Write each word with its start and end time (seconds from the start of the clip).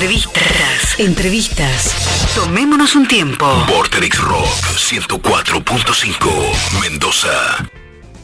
Entrevistas, 0.00 0.98
entrevistas. 0.98 2.34
Tomémonos 2.34 2.96
un 2.96 3.06
tiempo. 3.06 3.44
Vorterix 3.68 4.18
Rock 4.18 4.46
104.5 4.46 6.80
Mendoza. 6.80 7.68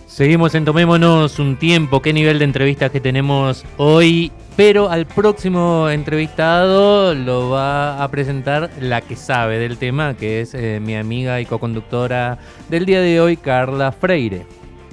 Seguimos 0.06 0.54
en 0.54 0.64
Tomémonos 0.64 1.38
un 1.38 1.56
tiempo. 1.56 2.00
Qué 2.00 2.14
nivel 2.14 2.38
de 2.38 2.46
entrevistas 2.46 2.90
que 2.90 3.02
tenemos 3.02 3.66
hoy. 3.76 4.32
Pero 4.56 4.88
al 4.88 5.04
próximo 5.04 5.90
entrevistado 5.90 7.14
lo 7.14 7.50
va 7.50 8.02
a 8.02 8.10
presentar 8.10 8.70
la 8.80 9.02
que 9.02 9.14
sabe 9.14 9.58
del 9.58 9.76
tema, 9.76 10.16
que 10.16 10.40
es 10.40 10.54
eh, 10.54 10.80
mi 10.82 10.96
amiga 10.96 11.42
y 11.42 11.44
coconductora 11.44 12.38
del 12.70 12.86
día 12.86 13.02
de 13.02 13.20
hoy, 13.20 13.36
Carla 13.36 13.92
Freire. 13.92 14.46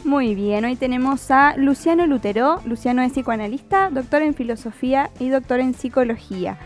Muy 0.04 0.36
bien, 0.36 0.66
hoy 0.66 0.76
tenemos 0.76 1.32
a 1.32 1.56
Luciano 1.58 2.06
Lutero. 2.08 2.60
Luciano 2.66 3.02
es 3.02 3.14
psicoanalista, 3.14 3.90
doctor 3.90 4.22
en 4.22 4.34
filosofía 4.34 5.10
y 5.20 5.30
doctor 5.30 5.60
en 5.62 5.74
psicología. 5.74 6.58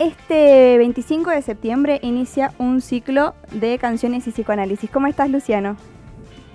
Este 0.00 0.76
25 0.78 1.30
de 1.30 1.42
septiembre 1.42 1.98
inicia 2.02 2.52
un 2.58 2.80
ciclo 2.80 3.34
de 3.52 3.78
canciones 3.78 4.26
y 4.26 4.30
psicoanálisis. 4.32 4.90
¿Cómo 4.90 5.06
estás, 5.06 5.30
Luciano? 5.30 5.76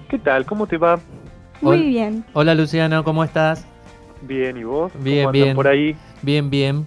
¿Qué 0.09 0.20
tal? 0.20 0.45
¿Cómo 0.45 0.68
te 0.68 0.78
va? 0.78 1.00
Muy 1.62 1.78
Hol- 1.78 1.86
bien. 1.88 2.26
Hola 2.34 2.54
Luciano, 2.56 3.04
¿cómo 3.04 3.23
estás? 3.23 3.66
Bien, 4.22 4.58
¿y 4.58 4.64
vos? 4.64 4.92
Bien, 5.02 5.23
¿Cómo 5.23 5.31
bien. 5.31 5.56
por 5.56 5.67
ahí? 5.67 5.95
Bien, 6.22 6.50
bien. 6.50 6.86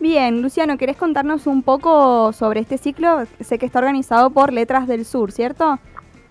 Bien, 0.00 0.42
Luciano, 0.42 0.76
¿querés 0.78 0.96
contarnos 0.96 1.46
un 1.46 1.62
poco 1.62 2.32
sobre 2.32 2.60
este 2.60 2.78
ciclo? 2.78 3.24
Sé 3.40 3.58
que 3.58 3.66
está 3.66 3.78
organizado 3.80 4.30
por 4.30 4.52
Letras 4.52 4.86
del 4.88 5.04
Sur, 5.04 5.30
¿cierto? 5.30 5.78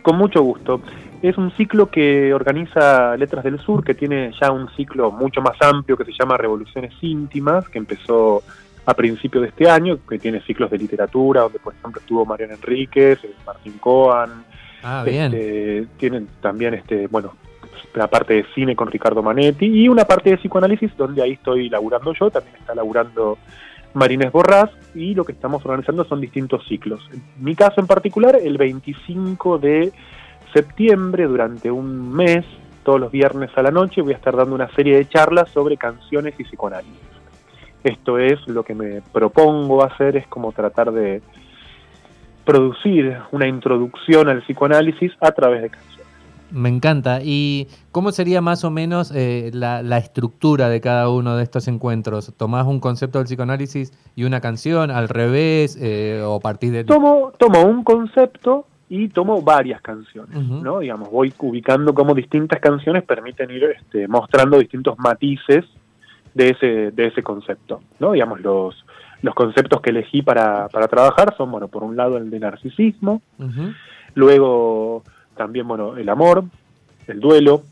Con 0.02 0.18
mucho 0.18 0.42
gusto. 0.42 0.82
Es 1.22 1.38
un 1.38 1.52
ciclo 1.58 1.90
que 1.90 2.34
organiza 2.34 3.18
Letras 3.18 3.44
del 3.44 3.60
Sur, 3.60 3.84
que 3.84 3.94
tiene 3.94 4.32
ya 4.40 4.52
un 4.52 4.70
ciclo 4.76 5.12
mucho 5.12 5.42
más 5.42 5.58
amplio 5.62 5.98
que 5.98 6.06
se 6.06 6.14
llama 6.14 6.38
Revoluciones 6.38 6.94
Íntimas, 7.02 7.68
que 7.68 7.78
empezó 7.78 8.44
a 8.86 8.94
principio 8.94 9.42
de 9.42 9.50
este 9.50 9.70
año, 9.70 10.00
que 10.08 10.18
tiene 10.18 10.42
ciclos 10.42 10.72
de 10.72 10.78
literatura, 10.78 11.42
donde 11.42 11.60
por 11.60 11.74
ejemplo 11.74 12.00
estuvo 12.00 12.26
Mariana 12.26 12.56
Enríquez, 12.56 13.24
eh, 13.24 13.34
Martín 13.46 13.78
Coan, 13.80 14.46
Ah, 14.84 15.04
bien. 15.06 15.34
Este, 15.34 15.88
tienen 15.98 16.28
también 16.42 16.74
este, 16.74 17.08
bueno, 17.08 17.34
la 17.94 18.08
parte 18.08 18.36
de 18.36 18.46
cine 18.56 18.76
con 18.76 18.90
Ricardo 18.90 19.22
Manetti 19.22 19.66
y 19.66 19.90
una 19.90 20.06
parte 20.06 20.30
de 20.30 20.38
psicoanálisis 20.38 20.96
donde 20.98 21.22
ahí 21.22 21.34
estoy 21.34 21.70
laburando 21.70 22.14
yo, 22.14 22.30
también 22.30 22.56
está 22.58 22.76
laburando 22.76 23.38
Marines 23.94 24.32
Borrás 24.32 24.70
y 24.96 25.16
lo 25.16 25.26
que 25.26 25.34
estamos 25.34 25.66
organizando 25.66 26.06
son 26.06 26.22
distintos 26.22 26.66
ciclos. 26.68 27.02
En 27.12 27.22
mi 27.44 27.56
caso 27.56 27.82
en 27.82 27.88
particular, 27.88 28.38
el 28.42 28.58
25 28.58 29.58
de 29.58 29.92
septiembre, 30.54 31.26
durante 31.26 31.72
un 31.72 32.12
mes, 32.14 32.46
todos 32.84 33.00
los 33.00 33.12
viernes 33.12 33.50
a 33.56 33.62
la 33.62 33.72
noche, 33.72 34.02
voy 34.02 34.14
a 34.14 34.16
estar 34.16 34.36
dando 34.36 34.56
una 34.56 34.70
serie 34.76 34.98
de 34.98 35.08
charlas 35.08 35.50
sobre 35.50 35.78
canciones 35.78 36.34
y 36.40 36.44
psicoanálisis. 36.44 36.98
Esto 37.84 38.18
es 38.18 38.46
lo 38.48 38.64
que 38.64 38.76
me 38.76 39.02
propongo 39.14 39.84
hacer, 39.84 40.18
es 40.18 40.28
como 40.28 40.52
tratar 40.52 40.92
de 40.92 41.22
producir 42.46 43.18
una 43.32 43.48
introducción 43.48 44.28
al 44.28 44.42
psicoanálisis 44.42 45.12
a 45.22 45.32
través 45.32 45.62
de 45.62 45.70
canciones. 45.70 46.00
Me 46.52 46.70
encanta. 46.70 47.20
¿Y 47.24 47.68
cómo 47.92 48.12
sería 48.12 48.42
más 48.42 48.64
o 48.64 48.72
menos 48.72 49.12
eh, 49.14 49.52
la, 49.54 49.84
la 49.84 50.00
estructura 50.00 50.68
de 50.68 50.82
cada 50.82 51.10
uno 51.10 51.36
de 51.38 51.44
estos 51.44 51.68
encuentros? 51.68 52.34
¿Tomás 52.36 52.66
un 52.66 52.80
concepto 52.80 53.20
del 53.20 53.28
psicoanálisis 53.28 53.94
y 54.16 54.24
una 54.24 54.42
canción 54.42 54.90
al 54.90 55.10
revés 55.10 55.78
eh, 55.80 56.24
o 56.26 56.40
partís 56.40 56.72
de... 56.72 56.84
Tomo, 56.86 57.32
tomo 57.38 57.62
un 57.64 57.84
concepto 57.84 58.66
y 58.90 59.08
tomo 59.10 59.42
varias 59.42 59.82
canciones. 59.82 60.36
¿no? 60.36 60.80
Digamos, 60.80 61.12
voy 61.12 61.32
ubicando 61.38 61.94
cómo 61.94 62.16
distintas 62.16 62.60
canciones 62.60 63.04
permiten 63.04 63.52
ir 63.52 63.64
este, 63.64 64.08
mostrando 64.08 64.58
distintos 64.58 64.98
matices 64.98 65.64
de 66.34 66.50
ese, 66.50 66.92
de 66.92 67.08
ese 67.08 67.22
concepto, 67.22 67.82
¿no? 68.00 68.14
Digamos, 68.14 68.42
los, 68.42 68.86
los 69.22 69.36
conceptos 69.36 69.82
que 69.82 69.92
elegí 69.92 70.22
para, 70.22 70.68
para 70.70 70.88
trabajar 70.88 71.36
son, 71.38 71.52
bueno, 71.52 71.68
por 71.68 71.84
un 71.84 71.96
lado 71.96 72.18
el 72.18 72.30
de 72.30 72.40
narcisismo, 72.40 73.22
luego 74.16 75.04
también, 75.36 75.68
bueno, 75.68 75.98
el 75.98 76.10
amor, 76.10 76.44
el 77.08 77.20
duelo, 77.20 77.64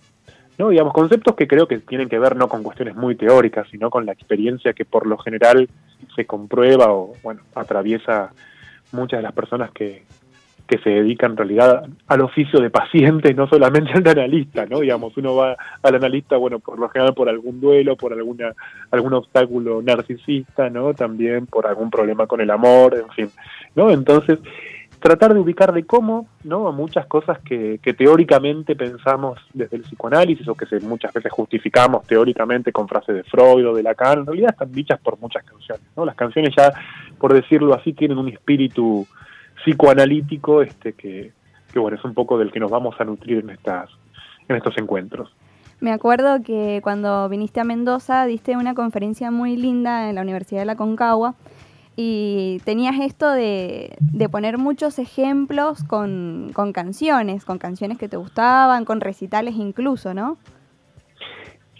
¿no? 0.57 0.69
Digamos, 0.69 0.93
conceptos 0.93 1.35
que 1.35 1.47
creo 1.47 1.67
que 1.67 1.79
tienen 1.79 2.09
que 2.09 2.19
ver 2.19 2.35
no 2.35 2.47
con 2.47 2.61
cuestiones 2.61 2.95
muy 2.95 3.15
teóricas, 3.15 3.67
sino 3.71 3.89
con 3.89 4.05
la 4.05 4.11
experiencia 4.11 4.73
que 4.73 4.85
por 4.85 5.07
lo 5.07 5.17
general 5.17 5.67
se 6.15 6.25
comprueba 6.25 6.91
o, 6.91 7.13
bueno, 7.23 7.41
atraviesa 7.55 8.31
muchas 8.91 9.19
de 9.19 9.23
las 9.23 9.33
personas 9.33 9.71
que, 9.71 10.03
que 10.67 10.77
se 10.79 10.89
dedican 10.89 11.31
en 11.31 11.37
realidad 11.37 11.83
al 12.07 12.21
oficio 12.21 12.59
de 12.59 12.69
paciente, 12.69 13.33
no 13.33 13.47
solamente 13.47 13.93
al 13.93 14.07
analista, 14.07 14.65
¿no? 14.65 14.81
Digamos, 14.81 15.15
uno 15.17 15.35
va 15.35 15.55
al 15.81 15.95
analista, 15.95 16.37
bueno, 16.37 16.59
por 16.59 16.77
lo 16.77 16.89
general 16.89 17.13
por 17.13 17.29
algún 17.29 17.59
duelo, 17.61 17.95
por 17.95 18.13
alguna 18.13 18.53
algún 18.91 19.13
obstáculo 19.13 19.81
narcisista, 19.81 20.69
¿no? 20.69 20.93
También 20.93 21.45
por 21.45 21.67
algún 21.67 21.89
problema 21.89 22.27
con 22.27 22.41
el 22.41 22.51
amor, 22.51 22.95
en 22.95 23.09
fin, 23.09 23.29
¿no? 23.75 23.91
Entonces, 23.91 24.39
tratar 24.99 25.33
de 25.33 25.39
ubicar 25.39 25.71
de 25.73 25.85
cómo, 25.85 26.27
¿no? 26.43 26.71
Muchas 26.71 27.05
cosas 27.05 27.39
que, 27.39 27.79
que 27.81 27.93
teóricamente 27.93 28.75
pensamos 28.75 29.39
desde 29.53 29.77
el 29.77 29.83
psicoanálisis 29.83 30.47
o 30.47 30.55
que 30.55 30.65
se, 30.65 30.79
muchas 30.81 31.13
veces 31.13 31.31
justificamos 31.31 32.05
teóricamente 32.07 32.71
con 32.71 32.87
frases 32.87 33.15
de 33.15 33.23
Freud 33.23 33.67
o 33.67 33.73
de 33.73 33.83
Lacan, 33.83 34.19
en 34.19 34.25
realidad 34.25 34.51
están 34.51 34.71
dichas 34.71 34.99
por 34.99 35.19
muchas 35.19 35.43
canciones, 35.43 35.85
¿no? 35.95 36.05
Las 36.05 36.15
canciones 36.15 36.53
ya, 36.57 36.73
por 37.19 37.33
decirlo 37.33 37.73
así, 37.73 37.93
tienen 37.93 38.17
un 38.17 38.29
espíritu 38.29 39.07
psicoanalítico 39.63 40.61
este 40.61 40.93
que, 40.93 41.31
que 41.71 41.79
bueno, 41.79 41.97
es 41.97 42.03
un 42.03 42.13
poco 42.13 42.37
del 42.37 42.51
que 42.51 42.59
nos 42.59 42.71
vamos 42.71 42.95
a 42.99 43.03
nutrir 43.03 43.39
en 43.39 43.49
estas 43.51 43.89
en 44.47 44.55
estos 44.55 44.77
encuentros. 44.77 45.29
Me 45.79 45.91
acuerdo 45.91 46.41
que 46.41 46.79
cuando 46.81 47.29
viniste 47.29 47.59
a 47.59 47.63
Mendoza 47.63 48.25
diste 48.25 48.57
una 48.57 48.73
conferencia 48.73 49.29
muy 49.29 49.57
linda 49.57 50.09
en 50.09 50.15
la 50.15 50.21
Universidad 50.21 50.61
de 50.61 50.65
la 50.65 50.75
Concagua 50.75 51.35
y 51.95 52.61
tenías 52.63 52.99
esto 52.99 53.31
de, 53.31 53.95
de 53.99 54.29
poner 54.29 54.57
muchos 54.57 54.97
ejemplos 54.99 55.83
con, 55.83 56.51
con 56.53 56.71
canciones, 56.71 57.43
con 57.43 57.57
canciones 57.57 57.97
que 57.97 58.07
te 58.07 58.17
gustaban, 58.17 58.85
con 58.85 59.01
recitales 59.01 59.55
incluso, 59.55 60.13
¿no? 60.13 60.37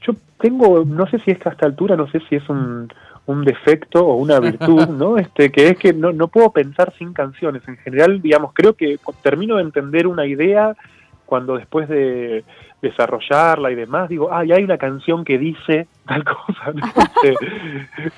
Yo 0.05 0.13
tengo, 0.39 0.85
no 0.85 1.07
sé 1.07 1.19
si 1.19 1.31
es 1.31 1.39
que 1.39 1.49
a 1.49 1.51
esta 1.51 1.65
altura, 1.65 1.95
no 1.95 2.07
sé 2.09 2.19
si 2.29 2.35
es 2.35 2.49
un, 2.49 2.89
un 3.27 3.43
defecto 3.43 4.05
o 4.05 4.15
una 4.15 4.39
virtud, 4.39 4.87
¿no? 4.89 5.17
Este, 5.17 5.51
que 5.51 5.67
es 5.69 5.77
que 5.77 5.93
no, 5.93 6.11
no 6.11 6.27
puedo 6.29 6.51
pensar 6.51 6.93
sin 6.97 7.13
canciones. 7.13 7.61
En 7.67 7.77
general, 7.77 8.21
digamos, 8.21 8.51
creo 8.53 8.73
que 8.73 8.97
termino 9.21 9.57
de 9.57 9.63
entender 9.63 10.07
una 10.07 10.25
idea 10.25 10.75
cuando 11.25 11.57
después 11.57 11.87
de 11.89 12.43
desarrollarla 12.81 13.71
y 13.71 13.75
demás, 13.75 14.07
digo, 14.07 14.29
ah, 14.31 14.45
y 14.45 14.51
hay 14.51 14.63
una 14.63 14.77
canción 14.77 15.25
que 15.25 15.37
dice 15.37 15.87
tal 16.07 16.23
cosa, 16.23 16.71
¿no? 16.73 16.85
Este, 17.23 17.35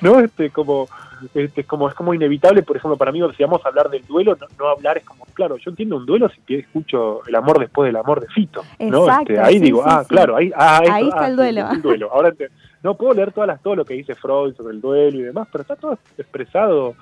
¿no? 0.02 0.20
Este, 0.20 0.50
como, 0.52 0.88
este, 1.34 1.64
como, 1.64 1.88
es 1.90 1.96
como 1.96 2.14
inevitable, 2.14 2.62
por 2.64 2.78
ejemplo, 2.78 2.98
para 2.98 3.12
mí, 3.12 3.22
si 3.36 3.44
vamos 3.44 3.66
a 3.66 3.70
hablar 3.70 3.90
del 3.90 4.06
duelo, 4.06 4.38
no, 4.40 4.48
no 4.60 4.68
hablar 4.70 4.98
es 4.98 5.06
como, 5.06 5.26
claro, 5.34 5.58
yo 5.58 5.72
entiendo 5.72 5.96
un 5.98 6.06
duelo 6.06 6.30
si 6.30 6.56
escucho 6.56 7.22
el 7.26 7.36
amor 7.36 7.58
después 7.60 7.88
del 7.88 7.96
amor 7.96 8.20
de 8.22 8.28
Fito, 8.28 8.64
¿no? 8.80 9.06
Exacto, 9.06 9.32
Este, 9.34 9.40
ahí 9.44 9.54
sí, 9.56 9.60
digo, 9.62 9.82
sí, 9.82 9.90
ah, 9.90 10.02
sí. 10.04 10.10
claro, 10.10 10.36
ahí, 10.36 10.52
ah, 10.56 10.82
Ahí 10.92 11.08
está 11.08 11.22
ah, 11.22 11.28
el 11.28 11.32
sí, 11.32 11.38
duelo. 11.38 11.70
el 11.72 11.82
duelo. 11.82 12.12
Ahora 12.12 12.32
te- 12.34 12.50
no 12.84 12.96
puedo 12.96 13.14
leer 13.14 13.32
todas 13.32 13.48
las, 13.48 13.62
todo 13.62 13.76
lo 13.76 13.86
que 13.86 13.96
dice 13.96 14.16
Freud 14.16 14.56
sobre 14.56 14.74
el 14.74 14.82
duelo 14.82 15.20
y 15.20 15.24
demás, 15.24 15.48
pero 15.52 15.62
está 15.64 15.76
todo 15.76 15.98
expresado. 16.18 16.96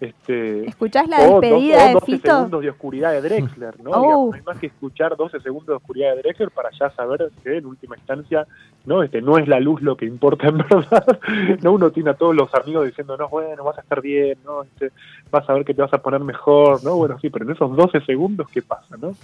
Este, 0.00 0.66
¿Escuchás 0.66 1.06
la 1.08 1.18
o 1.28 1.40
despedida 1.40 1.84
o 1.84 1.86
de 1.86 1.92
12 1.92 2.06
Fito? 2.06 2.36
segundos 2.36 2.62
de 2.62 2.70
oscuridad 2.70 3.12
de 3.12 3.20
Drexler, 3.20 3.82
¿no? 3.82 3.90
Oh. 3.90 4.00
Digamos, 4.00 4.30
no 4.30 4.34
hay 4.34 4.42
más 4.42 4.58
que 4.58 4.66
escuchar 4.68 5.14
12 5.14 5.40
segundos 5.40 5.66
de 5.66 5.74
oscuridad 5.74 6.16
de 6.16 6.22
Drexler 6.22 6.50
para 6.50 6.70
ya 6.70 6.90
saber 6.90 7.30
que 7.44 7.58
en 7.58 7.66
última 7.66 7.96
instancia 7.96 8.46
no 8.86 9.02
este 9.02 9.20
no 9.20 9.36
es 9.36 9.46
la 9.46 9.60
luz 9.60 9.82
lo 9.82 9.96
que 9.96 10.06
importa 10.06 10.46
en 10.48 10.58
verdad. 10.58 11.18
no 11.62 11.72
uno 11.72 11.90
tiene 11.90 12.10
a 12.10 12.14
todos 12.14 12.34
los 12.34 12.52
amigos 12.54 12.86
diciendo, 12.86 13.16
no, 13.18 13.28
bueno, 13.28 13.62
vas 13.62 13.76
a 13.76 13.82
estar 13.82 14.00
bien, 14.00 14.38
no, 14.44 14.62
este, 14.62 14.90
vas 15.30 15.48
a 15.48 15.52
ver 15.52 15.64
que 15.64 15.74
te 15.74 15.82
vas 15.82 15.92
a 15.92 15.98
poner 15.98 16.20
mejor, 16.20 16.82
¿no? 16.82 16.96
Bueno, 16.96 17.18
sí, 17.20 17.28
pero 17.28 17.44
en 17.44 17.52
esos 17.52 17.76
12 17.76 18.00
segundos, 18.00 18.48
¿qué 18.50 18.62
pasa, 18.62 18.96
no? 18.96 19.14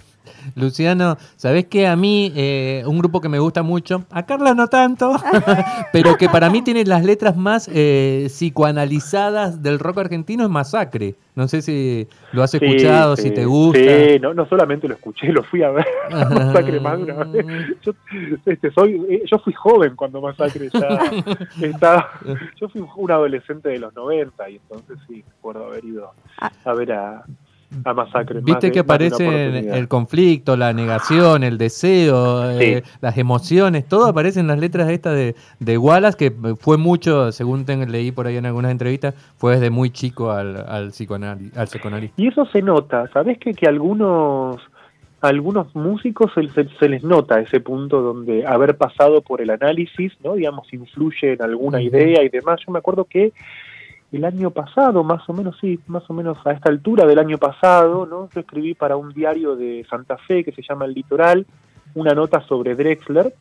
Luciano, 0.55 1.17
¿sabés 1.35 1.65
que 1.65 1.87
a 1.87 1.95
mí 1.95 2.31
eh, 2.35 2.83
un 2.85 2.99
grupo 2.99 3.19
que 3.19 3.29
me 3.29 3.39
gusta 3.39 3.63
mucho, 3.63 4.03
a 4.11 4.25
Carla 4.27 4.53
no 4.53 4.67
tanto, 4.67 5.15
pero 5.91 6.17
que 6.17 6.29
para 6.29 6.49
mí 6.49 6.61
tiene 6.61 6.85
las 6.85 7.03
letras 7.03 7.35
más 7.35 7.67
eh, 7.73 8.27
psicoanalizadas 8.29 9.63
del 9.63 9.79
rock 9.79 9.99
argentino 9.99 10.43
es 10.43 10.49
Masacre. 10.73 11.15
No 11.35 11.47
sé 11.47 11.61
si 11.61 12.07
lo 12.33 12.43
has 12.43 12.53
escuchado, 12.53 13.15
sí, 13.15 13.23
si 13.23 13.31
te 13.31 13.45
gusta. 13.45 13.79
Sí, 13.79 14.19
no, 14.19 14.33
no 14.33 14.47
solamente 14.47 14.87
lo 14.87 14.95
escuché, 14.95 15.31
lo 15.31 15.43
fui 15.43 15.63
a 15.63 15.69
ver. 15.71 15.85
Masacre 16.09 16.79
más 16.79 16.97
de 16.97 17.03
una 17.11 17.23
vez. 17.25 17.45
Yo, 17.81 17.93
este, 18.45 18.71
soy, 18.71 19.05
eh, 19.09 19.23
yo 19.29 19.39
fui 19.39 19.53
joven 19.53 19.95
cuando 19.95 20.21
Masacre 20.21 20.69
ya 20.73 20.99
estaba. 21.61 22.11
Yo 22.59 22.69
fui 22.69 22.83
un 22.95 23.11
adolescente 23.11 23.69
de 23.69 23.79
los 23.79 23.93
90 23.95 24.49
y 24.49 24.55
entonces 24.57 24.97
sí, 25.07 25.23
recuerdo 25.27 25.65
haber 25.67 25.85
ido 25.85 26.11
Ah. 26.39 26.51
a 26.65 26.73
ver 26.73 26.91
a, 26.91 27.23
a 27.83 27.93
Masacre. 27.93 28.35
más 28.35 28.43
Viste 28.45 28.71
que 28.71 28.79
aparece 28.79 29.59
el 29.77 29.87
conflicto, 29.87 30.55
la 30.55 30.71
negación, 30.73 31.43
el 31.43 31.57
deseo, 31.57 32.49
eh, 32.51 32.83
las 33.01 33.17
emociones, 33.17 33.85
todo 33.87 34.05
aparece 34.05 34.39
en 34.39 34.47
las 34.47 34.57
letras 34.59 34.89
estas 34.89 35.15
de, 35.15 35.35
de 35.59 35.77
Wallace, 35.77 36.17
que 36.17 36.31
fue 36.59 36.77
mucho, 36.77 37.31
según 37.31 37.65
ten- 37.65 37.91
leí 37.91 38.11
por 38.11 38.25
ahí 38.27 38.37
en 38.37 38.45
algunas 38.45 38.71
entrevistas, 38.71 39.13
fue 39.37 39.53
desde 39.55 39.69
muy 39.69 39.89
chico 39.89 40.31
al, 40.31 40.55
al, 40.67 40.91
psicoanali- 40.91 41.51
al 41.57 41.67
psicoanalista. 41.67 42.21
Y 42.21 42.27
eso 42.27 42.45
se 42.45 42.61
nota, 42.61 43.07
¿sabés 43.13 43.37
que, 43.37 43.53
que 43.53 43.67
algunos 43.67 44.57
algunos 45.19 45.75
músicos 45.75 46.31
se, 46.35 46.47
se- 46.49 46.69
se 46.79 46.87
les 46.87 47.03
nota 47.03 47.39
ese 47.39 47.59
punto 47.59 48.01
donde 48.01 48.45
haber 48.45 48.77
pasado 48.77 49.21
por 49.21 49.41
el 49.41 49.49
análisis, 49.49 50.13
¿no? 50.23 50.35
Digamos, 50.35 50.71
influye 50.71 51.33
en 51.33 51.41
alguna 51.41 51.81
idea 51.81 52.23
y 52.23 52.29
demás. 52.29 52.59
Yo 52.65 52.71
me 52.71 52.77
acuerdo 52.79 53.05
que 53.05 53.33
el 54.11 54.23
año 54.23 54.51
pasado, 54.51 55.03
más 55.03 55.27
o 55.27 55.33
menos, 55.33 55.57
sí, 55.59 55.79
más 55.87 56.09
o 56.09 56.13
menos 56.13 56.37
a 56.45 56.51
esta 56.51 56.69
altura 56.69 57.05
del 57.05 57.19
año 57.19 57.37
pasado, 57.37 58.05
¿no? 58.05 58.29
Yo 58.33 58.39
escribí 58.39 58.73
para 58.73 58.95
un 58.95 59.13
diario 59.13 59.55
de 59.55 59.85
Santa 59.89 60.17
Fe 60.17 60.43
que 60.43 60.51
se 60.51 60.61
llama 60.61 60.85
El 60.85 60.93
Litoral, 60.93 61.45
una 61.95 62.13
nota 62.13 62.41
sobre 62.41 62.75
Drexler, 62.75 63.33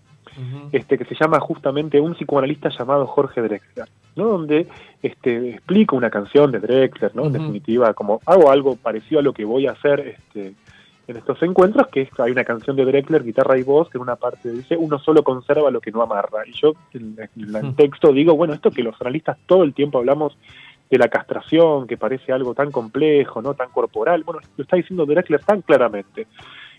este, 0.72 0.98
que 0.98 1.04
se 1.04 1.14
llama 1.14 1.40
justamente 1.40 2.00
un 2.00 2.14
psicoanalista 2.14 2.68
llamado 2.68 3.06
Jorge 3.06 3.40
Drexler, 3.40 3.88
¿no? 4.16 4.24
Donde 4.24 4.66
este, 5.02 5.50
explico 5.50 5.96
una 5.96 6.10
canción 6.10 6.50
de 6.50 6.58
Drexler, 6.58 7.14
¿no? 7.14 7.26
En 7.26 7.32
definitiva, 7.32 7.94
como 7.94 8.20
hago 8.26 8.50
algo 8.50 8.76
parecido 8.76 9.20
a 9.20 9.22
lo 9.22 9.32
que 9.32 9.44
voy 9.44 9.66
a 9.66 9.72
hacer 9.72 10.00
este, 10.00 10.54
en 11.08 11.16
estos 11.16 11.40
encuentros, 11.42 11.86
que 11.88 12.02
es, 12.02 12.20
hay 12.20 12.32
una 12.32 12.44
canción 12.44 12.76
de 12.76 12.84
Drexler, 12.84 13.22
guitarra 13.22 13.58
y 13.58 13.62
voz, 13.62 13.88
que 13.88 13.98
en 13.98 14.02
una 14.02 14.16
parte 14.16 14.50
dice, 14.50 14.76
uno 14.76 14.98
solo 14.98 15.22
conserva 15.22 15.70
lo 15.70 15.80
que 15.80 15.92
no 15.92 16.02
amarra. 16.02 16.46
Y 16.46 16.52
yo 16.52 16.72
en, 16.92 17.16
en 17.18 17.56
el 17.56 17.76
texto 17.76 18.12
digo, 18.12 18.34
bueno, 18.36 18.54
esto 18.54 18.70
que 18.70 18.82
los 18.82 19.00
analistas 19.00 19.38
todo 19.46 19.62
el 19.62 19.74
tiempo 19.74 19.98
hablamos 19.98 20.36
de 20.90 20.98
la 20.98 21.08
castración, 21.08 21.86
que 21.86 21.96
parece 21.96 22.32
algo 22.32 22.54
tan 22.54 22.70
complejo, 22.70 23.42
no 23.42 23.54
tan 23.54 23.70
corporal, 23.70 24.22
bueno, 24.24 24.40
lo 24.56 24.62
está 24.62 24.76
diciendo 24.76 25.06
Drexler 25.06 25.42
tan 25.42 25.62
claramente 25.62 26.26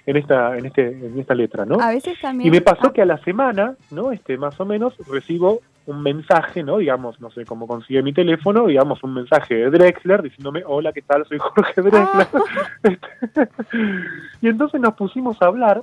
en 0.05 0.15
esta, 0.15 0.57
en 0.57 0.65
este, 0.65 0.87
en 0.87 1.19
esta 1.19 1.35
letra, 1.35 1.65
¿no? 1.65 1.79
A 1.81 1.89
veces 1.89 2.19
también... 2.21 2.47
Y 2.47 2.51
me 2.51 2.61
pasó 2.61 2.87
ah, 2.87 2.93
que 2.93 3.01
a 3.01 3.05
la 3.05 3.17
semana, 3.19 3.75
¿no? 3.91 4.13
Este, 4.13 4.37
más 4.37 4.57
o 4.59 4.65
menos, 4.65 4.93
recibo 5.09 5.61
un 5.87 6.03
mensaje, 6.03 6.63
¿no? 6.63 6.77
Digamos, 6.77 7.19
no 7.21 7.31
sé 7.31 7.45
cómo 7.45 7.65
consigue 7.65 8.03
mi 8.03 8.13
teléfono, 8.13 8.67
digamos, 8.67 9.01
un 9.03 9.13
mensaje 9.13 9.55
de 9.55 9.69
Drexler 9.69 10.21
diciéndome, 10.21 10.63
hola, 10.65 10.91
¿qué 10.91 11.01
tal? 11.01 11.25
Soy 11.25 11.39
Jorge 11.39 11.81
Drexler. 11.81 12.27
Y 14.41 14.49
entonces 14.49 14.79
nos 14.79 14.93
pusimos 14.93 15.41
a 15.41 15.45
hablar, 15.45 15.81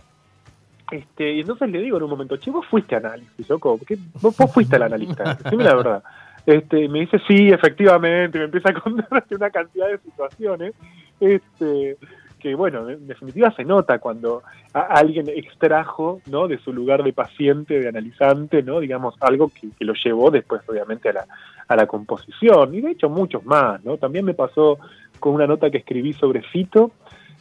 este, 0.90 1.32
y 1.32 1.40
entonces 1.40 1.70
le 1.70 1.80
digo 1.80 1.96
en 1.96 2.04
un 2.04 2.10
momento, 2.10 2.36
che, 2.36 2.50
vos 2.50 2.66
fuiste 2.66 2.94
análisis, 2.94 3.48
loco, 3.48 3.80
¿qué? 3.86 3.98
Vos, 4.20 4.36
vos 4.36 4.52
fuiste 4.52 4.76
al 4.76 4.82
analista, 4.84 5.34
decime 5.34 5.64
la 5.64 5.74
verdad. 5.74 6.02
Este, 6.46 6.88
me 6.88 7.00
dice, 7.00 7.18
sí, 7.26 7.48
efectivamente, 7.48 8.36
y 8.36 8.40
me 8.40 8.44
empieza 8.44 8.70
a 8.70 8.74
contar 8.74 9.24
una 9.30 9.50
cantidad 9.50 9.88
de 9.88 9.98
situaciones, 9.98 10.74
este, 11.18 11.96
que 12.44 12.54
bueno, 12.54 12.90
en 12.90 13.06
definitiva 13.06 13.50
se 13.56 13.64
nota 13.64 13.98
cuando 13.98 14.42
alguien 14.74 15.30
extrajo, 15.30 16.20
¿no? 16.30 16.46
De 16.46 16.58
su 16.58 16.74
lugar 16.74 17.02
de 17.02 17.14
paciente, 17.14 17.80
de 17.80 17.88
analizante, 17.88 18.62
¿no? 18.62 18.80
Digamos, 18.80 19.14
algo 19.20 19.48
que, 19.48 19.68
que 19.78 19.84
lo 19.86 19.94
llevó 19.94 20.30
después, 20.30 20.60
obviamente, 20.68 21.08
a 21.08 21.14
la, 21.14 21.26
a 21.66 21.74
la 21.74 21.86
composición, 21.86 22.74
y 22.74 22.82
de 22.82 22.90
hecho 22.90 23.08
muchos 23.08 23.46
más, 23.46 23.82
¿no? 23.82 23.96
También 23.96 24.26
me 24.26 24.34
pasó 24.34 24.78
con 25.18 25.32
una 25.32 25.46
nota 25.46 25.70
que 25.70 25.78
escribí 25.78 26.12
sobre 26.12 26.42
Fito, 26.42 26.90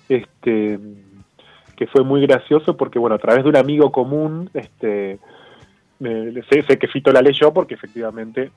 este, 0.08 0.80
que 1.76 1.88
fue 1.88 2.06
muy 2.06 2.22
gracioso 2.22 2.78
porque, 2.78 2.98
bueno, 2.98 3.18
a 3.18 3.20
través 3.20 3.44
de 3.44 3.50
un 3.50 3.58
amigo 3.58 3.92
común, 3.92 4.50
este, 4.54 5.20
me- 6.00 6.32
sé, 6.50 6.62
sé 6.64 6.80
que 6.80 6.88
Fito 6.88 7.12
la 7.12 7.22
leyó 7.22 7.52
porque 7.54 7.74
efectivamente 7.74 8.52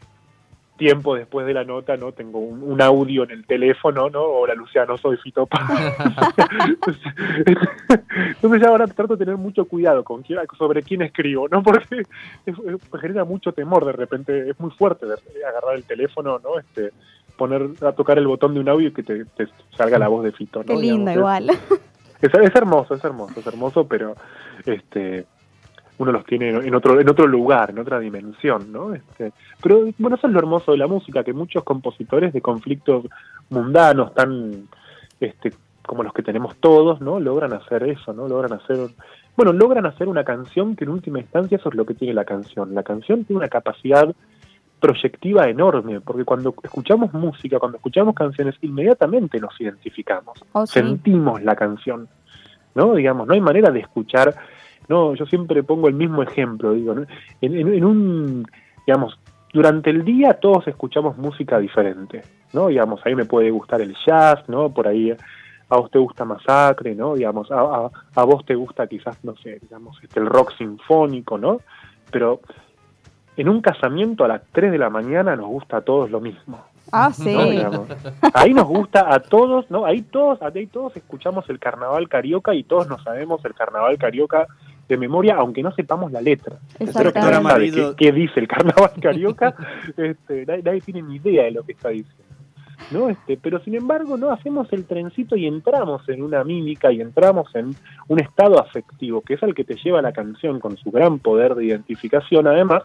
tiempo 0.76 1.14
después 1.14 1.46
de 1.46 1.54
la 1.54 1.64
nota, 1.64 1.96
¿no? 1.96 2.12
Tengo 2.12 2.38
un, 2.38 2.62
un 2.62 2.80
audio 2.82 3.24
en 3.24 3.30
el 3.30 3.46
teléfono, 3.46 4.10
¿no? 4.10 4.22
Hola 4.22 4.54
Luciano, 4.54 4.96
soy 4.98 5.16
Fito. 5.16 5.48
Entonces 8.26 8.60
ya 8.60 8.68
ahora 8.68 8.86
trato 8.86 9.16
de 9.16 9.24
tener 9.24 9.36
mucho 9.38 9.64
cuidado 9.66 10.04
con 10.04 10.22
quién, 10.22 10.38
sobre 10.58 10.82
quién 10.82 11.02
escribo, 11.02 11.48
¿no? 11.48 11.62
Porque 11.62 12.00
es- 12.00 12.06
es- 12.46 12.92
me 12.92 13.00
genera 13.00 13.24
mucho 13.24 13.52
temor 13.52 13.84
de 13.84 13.92
repente, 13.92 14.50
es 14.50 14.58
muy 14.60 14.70
fuerte 14.72 15.06
de- 15.06 15.14
agarrar 15.48 15.76
el 15.76 15.84
teléfono, 15.84 16.38
¿no? 16.42 16.58
Este, 16.58 16.90
poner 17.36 17.68
a 17.82 17.92
tocar 17.92 18.18
el 18.18 18.26
botón 18.26 18.54
de 18.54 18.60
un 18.60 18.68
audio 18.68 18.88
y 18.88 18.92
que 18.92 19.02
te, 19.02 19.24
te 19.24 19.46
salga 19.76 19.98
la 19.98 20.08
voz 20.08 20.24
de 20.24 20.32
Fito, 20.32 20.60
¿no? 20.60 20.64
Qué 20.66 20.74
lindo, 20.76 21.10
Digamos, 21.10 21.16
igual. 21.40 21.50
es, 22.22 22.34
es 22.34 22.54
hermoso, 22.54 22.94
es 22.94 23.04
hermoso, 23.04 23.40
es 23.40 23.46
hermoso, 23.46 23.86
pero 23.86 24.14
este 24.64 25.26
uno 25.98 26.12
los 26.12 26.24
tiene 26.24 26.50
en 26.50 26.74
otro 26.74 27.00
en 27.00 27.08
otro 27.08 27.26
lugar, 27.26 27.70
en 27.70 27.78
otra 27.78 27.98
dimensión, 27.98 28.72
¿no? 28.72 28.94
Este, 28.94 29.32
pero 29.62 29.86
bueno, 29.98 30.16
eso 30.16 30.26
es 30.26 30.32
lo 30.32 30.38
hermoso 30.38 30.72
de 30.72 30.78
la 30.78 30.86
música, 30.86 31.24
que 31.24 31.32
muchos 31.32 31.64
compositores 31.64 32.32
de 32.32 32.40
conflictos 32.40 33.06
mundanos 33.50 34.14
tan 34.14 34.68
este 35.20 35.52
como 35.86 36.02
los 36.02 36.12
que 36.12 36.22
tenemos 36.22 36.56
todos, 36.56 37.00
¿no? 37.00 37.20
Logran 37.20 37.52
hacer 37.52 37.84
eso, 37.84 38.12
¿no? 38.12 38.28
Logran 38.28 38.52
hacer 38.52 38.88
bueno, 39.36 39.52
logran 39.52 39.84
hacer 39.86 40.08
una 40.08 40.24
canción 40.24 40.74
que 40.74 40.84
en 40.84 40.90
última 40.90 41.20
instancia 41.20 41.58
eso 41.58 41.68
es 41.68 41.74
lo 41.74 41.84
que 41.84 41.94
tiene 41.94 42.14
la 42.14 42.24
canción. 42.24 42.74
La 42.74 42.82
canción 42.82 43.24
tiene 43.24 43.38
una 43.38 43.48
capacidad 43.48 44.08
proyectiva 44.80 45.48
enorme, 45.48 46.00
porque 46.00 46.24
cuando 46.24 46.54
escuchamos 46.62 47.12
música, 47.12 47.58
cuando 47.58 47.76
escuchamos 47.76 48.14
canciones, 48.14 48.54
inmediatamente 48.62 49.40
nos 49.40 49.58
identificamos 49.60 50.38
Oh, 50.52 50.66
sí. 50.66 50.74
sentimos 50.80 51.42
la 51.42 51.54
canción, 51.54 52.08
¿no? 52.74 52.94
Digamos, 52.94 53.26
no 53.26 53.34
hay 53.34 53.40
manera 53.40 53.70
de 53.70 53.80
escuchar, 53.80 54.34
no, 54.88 55.14
yo 55.14 55.26
siempre 55.26 55.62
pongo 55.62 55.88
el 55.88 55.94
mismo 55.94 56.22
ejemplo, 56.22 56.72
digo, 56.72 56.94
¿no? 56.94 57.02
en, 57.40 57.54
en- 57.56 57.74
en 57.74 57.84
un, 57.84 58.46
digamos, 58.86 59.18
durante 59.52 59.90
el 59.90 60.04
día 60.04 60.34
todos 60.34 60.66
escuchamos 60.68 61.16
música 61.18 61.58
diferente, 61.58 62.22
¿no? 62.52 62.66
Digamos, 62.68 63.00
a 63.04 63.08
mí 63.08 63.14
me 63.14 63.24
puede 63.24 63.50
gustar 63.50 63.80
el 63.80 63.96
jazz, 64.06 64.40
¿no? 64.48 64.68
Por 64.70 64.86
ahí 64.86 65.10
a 65.68 65.76
vos 65.76 65.90
te 65.90 65.98
gusta 65.98 66.24
Masacre, 66.24 66.94
¿no? 66.94 67.14
Digamos, 67.14 67.50
a, 67.50 67.60
a, 67.60 67.90
a 68.14 68.24
vos 68.24 68.44
te 68.44 68.54
gusta 68.54 68.86
quizás, 68.86 69.22
no 69.24 69.34
sé, 69.36 69.58
digamos, 69.60 69.98
este, 70.02 70.20
el 70.20 70.26
rock 70.26 70.52
sinfónico, 70.58 71.38
¿no? 71.38 71.60
Pero 72.10 72.40
en 73.36 73.48
un 73.48 73.60
casamiento 73.60 74.24
a 74.24 74.28
las 74.28 74.42
3 74.52 74.70
de 74.72 74.78
la 74.78 74.90
mañana 74.90 75.34
nos 75.36 75.46
gusta 75.46 75.78
a 75.78 75.80
todos 75.80 76.10
lo 76.10 76.20
mismo. 76.20 76.60
Ah, 76.92 77.10
sí. 77.12 77.34
Ahí 78.32 78.54
nos 78.54 78.66
gusta 78.66 79.12
a 79.12 79.18
todos, 79.20 79.68
¿no? 79.70 79.84
Ahí 79.86 80.02
todos, 80.02 80.40
ahí 80.42 80.66
todos 80.68 80.96
escuchamos 80.96 81.48
el 81.50 81.58
carnaval 81.58 82.08
carioca 82.08 82.54
y 82.54 82.62
todos 82.62 82.88
nos 82.88 83.02
sabemos 83.02 83.44
el 83.44 83.54
carnaval 83.54 83.98
carioca 83.98 84.46
de 84.88 84.96
memoria, 84.96 85.36
aunque 85.36 85.62
no 85.62 85.72
sepamos 85.72 86.12
la 86.12 86.20
letra. 86.20 86.58
Sabe 86.92 87.12
Marido. 87.40 87.96
qué, 87.96 88.06
qué 88.06 88.12
dice 88.12 88.40
el 88.40 88.48
carnaval 88.48 88.92
carioca, 89.02 89.54
este, 89.96 90.46
nadie, 90.46 90.62
nadie 90.62 90.80
tiene 90.80 91.02
ni 91.02 91.16
idea 91.16 91.44
de 91.44 91.50
lo 91.52 91.64
que 91.64 91.72
está 91.72 91.88
diciendo. 91.90 92.26
¿no? 92.90 93.08
Este, 93.08 93.36
pero 93.36 93.60
sin 93.60 93.74
embargo, 93.74 94.16
no 94.16 94.30
hacemos 94.30 94.72
el 94.72 94.84
trencito 94.84 95.36
y 95.36 95.46
entramos 95.46 96.08
en 96.08 96.22
una 96.22 96.44
mímica 96.44 96.92
y 96.92 97.00
entramos 97.00 97.54
en 97.54 97.74
un 98.08 98.20
estado 98.20 98.60
afectivo, 98.60 99.22
que 99.22 99.34
es 99.34 99.42
al 99.42 99.54
que 99.54 99.64
te 99.64 99.76
lleva 99.76 100.02
la 100.02 100.12
canción 100.12 100.60
con 100.60 100.76
su 100.76 100.90
gran 100.90 101.18
poder 101.18 101.54
de 101.54 101.66
identificación, 101.66 102.46
además, 102.46 102.82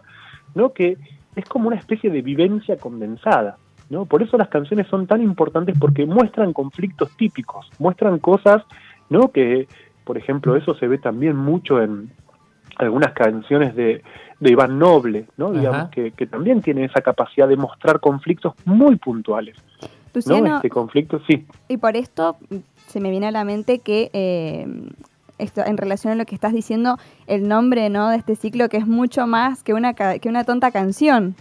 ¿no? 0.55 0.73
que 0.73 0.97
es 1.35 1.45
como 1.45 1.67
una 1.67 1.77
especie 1.77 2.09
de 2.09 2.21
vivencia 2.21 2.77
condensada. 2.77 3.57
¿no? 3.89 4.05
Por 4.05 4.23
eso 4.23 4.37
las 4.37 4.49
canciones 4.49 4.87
son 4.87 5.05
tan 5.07 5.21
importantes 5.21 5.77
porque 5.77 6.05
muestran 6.05 6.53
conflictos 6.53 7.11
típicos, 7.17 7.69
muestran 7.77 8.19
cosas 8.19 8.63
¿no? 9.09 9.31
que, 9.31 9.67
por 10.03 10.17
ejemplo, 10.17 10.55
eso 10.55 10.75
se 10.75 10.87
ve 10.87 10.97
también 10.97 11.35
mucho 11.35 11.81
en 11.81 12.11
algunas 12.77 13.13
canciones 13.13 13.75
de, 13.75 14.01
de 14.39 14.51
Iván 14.51 14.79
Noble, 14.79 15.25
¿no? 15.37 15.51
Digamos 15.51 15.89
que, 15.89 16.11
que 16.11 16.25
también 16.25 16.61
tiene 16.61 16.85
esa 16.85 17.01
capacidad 17.01 17.47
de 17.47 17.57
mostrar 17.57 17.99
conflictos 17.99 18.53
muy 18.65 18.95
puntuales. 18.95 19.55
¿no? 19.81 19.87
Luciano, 20.13 20.55
Este 20.57 20.69
conflicto, 20.69 21.21
sí. 21.27 21.45
y 21.69 21.77
por 21.77 21.95
esto 21.95 22.37
se 22.87 22.99
me 22.99 23.11
viene 23.11 23.27
a 23.27 23.31
la 23.31 23.45
mente 23.45 23.79
que 23.79 24.09
eh, 24.13 24.67
esto, 25.37 25.61
en 25.65 25.77
relación 25.77 26.13
a 26.13 26.15
lo 26.15 26.25
que 26.25 26.35
estás 26.35 26.53
diciendo, 26.53 26.97
el 27.27 27.47
nombre 27.47 27.89
¿no? 27.89 28.09
de 28.09 28.17
este 28.17 28.35
ciclo 28.35 28.67
que 28.67 28.77
es 28.77 28.87
mucho 28.87 29.25
más 29.27 29.63
que 29.63 29.73
una, 29.73 29.93
que 29.93 30.27
una 30.27 30.43
tonta 30.43 30.71
canción. 30.71 31.35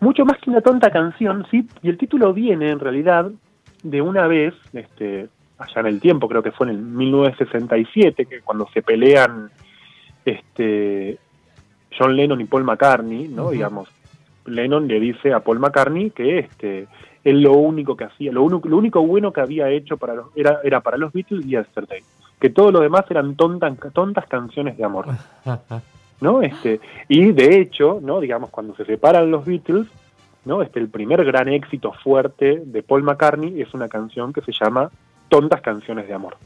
Mucho 0.00 0.24
más 0.24 0.38
que 0.38 0.50
una 0.50 0.60
tonta 0.60 0.90
canción, 0.90 1.46
sí, 1.50 1.66
y 1.82 1.88
el 1.88 1.98
título 1.98 2.32
viene 2.32 2.70
en 2.70 2.78
realidad 2.78 3.30
de 3.82 4.02
una 4.02 4.26
vez, 4.26 4.54
este, 4.72 5.28
allá 5.58 5.80
en 5.80 5.86
el 5.86 6.00
tiempo, 6.00 6.28
creo 6.28 6.42
que 6.42 6.52
fue 6.52 6.68
en 6.68 6.74
el 6.76 6.78
1967, 6.82 8.26
que 8.26 8.40
cuando 8.42 8.68
se 8.72 8.82
pelean 8.82 9.50
este, 10.24 11.18
John 11.96 12.14
Lennon 12.16 12.40
y 12.40 12.44
Paul 12.44 12.64
McCartney, 12.64 13.28
¿no? 13.28 13.50
Digamos, 13.50 13.88
Lennon 14.46 14.86
le 14.88 15.00
dice 15.00 15.32
a 15.32 15.40
Paul 15.40 15.58
McCartney 15.58 16.10
que 16.10 16.38
este, 16.40 16.86
él 17.24 17.42
lo 17.42 17.52
único 17.54 17.96
que 17.96 18.04
hacía, 18.04 18.32
lo, 18.32 18.42
único- 18.42 18.68
lo 18.68 18.76
único 18.76 19.02
bueno 19.06 19.32
que 19.32 19.40
había 19.40 19.68
hecho 19.70 19.96
para 19.96 20.14
los, 20.14 20.26
era, 20.36 20.60
era 20.64 20.80
para 20.80 20.96
los 20.96 21.12
Beatles 21.12 21.44
y 21.44 21.50
Yesterday, 21.50 22.02
que 22.40 22.50
todo 22.50 22.70
lo 22.70 22.80
demás 22.80 23.04
eran 23.10 23.34
tontas, 23.36 23.74
tontas 23.92 24.26
canciones 24.26 24.76
de 24.76 24.84
amor. 24.84 25.06
¿no? 26.20 26.42
Este, 26.42 26.80
y 27.08 27.32
de 27.32 27.60
hecho, 27.60 28.00
¿no? 28.02 28.20
Digamos, 28.20 28.50
cuando 28.50 28.74
se 28.74 28.84
separan 28.84 29.30
los 29.30 29.44
Beatles, 29.44 29.86
¿no? 30.44 30.62
Este, 30.62 30.80
el 30.80 30.88
primer 30.88 31.24
gran 31.24 31.48
éxito 31.48 31.92
fuerte 31.92 32.62
de 32.64 32.82
Paul 32.82 33.02
McCartney 33.02 33.60
es 33.60 33.72
una 33.74 33.88
canción 33.88 34.32
que 34.32 34.40
se 34.40 34.52
llama 34.52 34.90
Tontas 35.28 35.60
canciones 35.60 36.06
de 36.08 36.14
amor. 36.14 36.36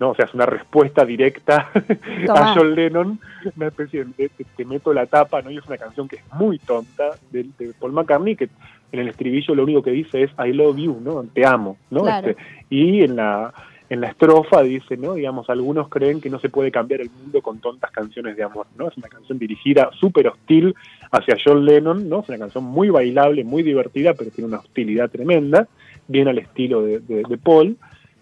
¿No? 0.00 0.10
O 0.10 0.14
sea, 0.16 0.24
es 0.24 0.34
una 0.34 0.44
respuesta 0.46 1.04
directa 1.04 1.70
a 2.28 2.54
John 2.54 2.74
Lennon, 2.74 3.20
una 3.56 3.68
especie 3.68 4.04
de 4.04 4.28
te, 4.28 4.44
te 4.56 4.64
meto 4.64 4.92
la 4.92 5.06
tapa, 5.06 5.40
¿no? 5.40 5.52
Y 5.52 5.58
es 5.58 5.66
una 5.66 5.78
canción 5.78 6.08
que 6.08 6.16
es 6.16 6.22
muy 6.32 6.58
tonta 6.58 7.10
de, 7.30 7.44
de 7.58 7.72
Paul 7.78 7.92
McCartney, 7.92 8.34
que 8.34 8.48
en 8.90 9.00
el 9.00 9.08
estribillo 9.08 9.54
lo 9.54 9.62
único 9.62 9.82
que 9.82 9.92
dice 9.92 10.24
es 10.24 10.32
I 10.44 10.52
love 10.52 10.76
you, 10.78 11.00
¿no? 11.00 11.22
Te 11.32 11.46
amo, 11.46 11.76
¿no? 11.90 12.02
Claro. 12.02 12.30
Este, 12.30 12.42
y 12.70 13.02
en 13.02 13.16
la 13.16 13.54
en 13.90 14.00
la 14.00 14.08
estrofa 14.08 14.62
dice, 14.62 14.96
¿no? 14.96 15.14
Digamos, 15.14 15.48
algunos 15.48 15.88
creen 15.88 16.20
que 16.20 16.30
no 16.30 16.40
se 16.40 16.48
puede 16.48 16.72
cambiar 16.72 17.00
el 17.02 17.10
mundo 17.10 17.40
con 17.42 17.58
tontas 17.60 17.90
canciones 17.92 18.36
de 18.36 18.42
amor, 18.42 18.66
¿no? 18.76 18.88
Es 18.88 18.96
una 18.96 19.08
canción 19.08 19.38
dirigida 19.38 19.90
súper 20.00 20.26
hostil 20.26 20.74
hacia 21.12 21.36
John 21.42 21.64
Lennon, 21.64 22.08
¿no? 22.08 22.20
Es 22.20 22.28
una 22.30 22.38
canción 22.38 22.64
muy 22.64 22.88
bailable, 22.88 23.44
muy 23.44 23.62
divertida, 23.62 24.14
pero 24.14 24.30
tiene 24.30 24.48
una 24.48 24.58
hostilidad 24.58 25.08
tremenda, 25.10 25.68
bien 26.08 26.26
al 26.26 26.38
estilo 26.38 26.82
de, 26.82 26.98
de- 26.98 27.22
de 27.28 27.38
Paul, 27.38 27.76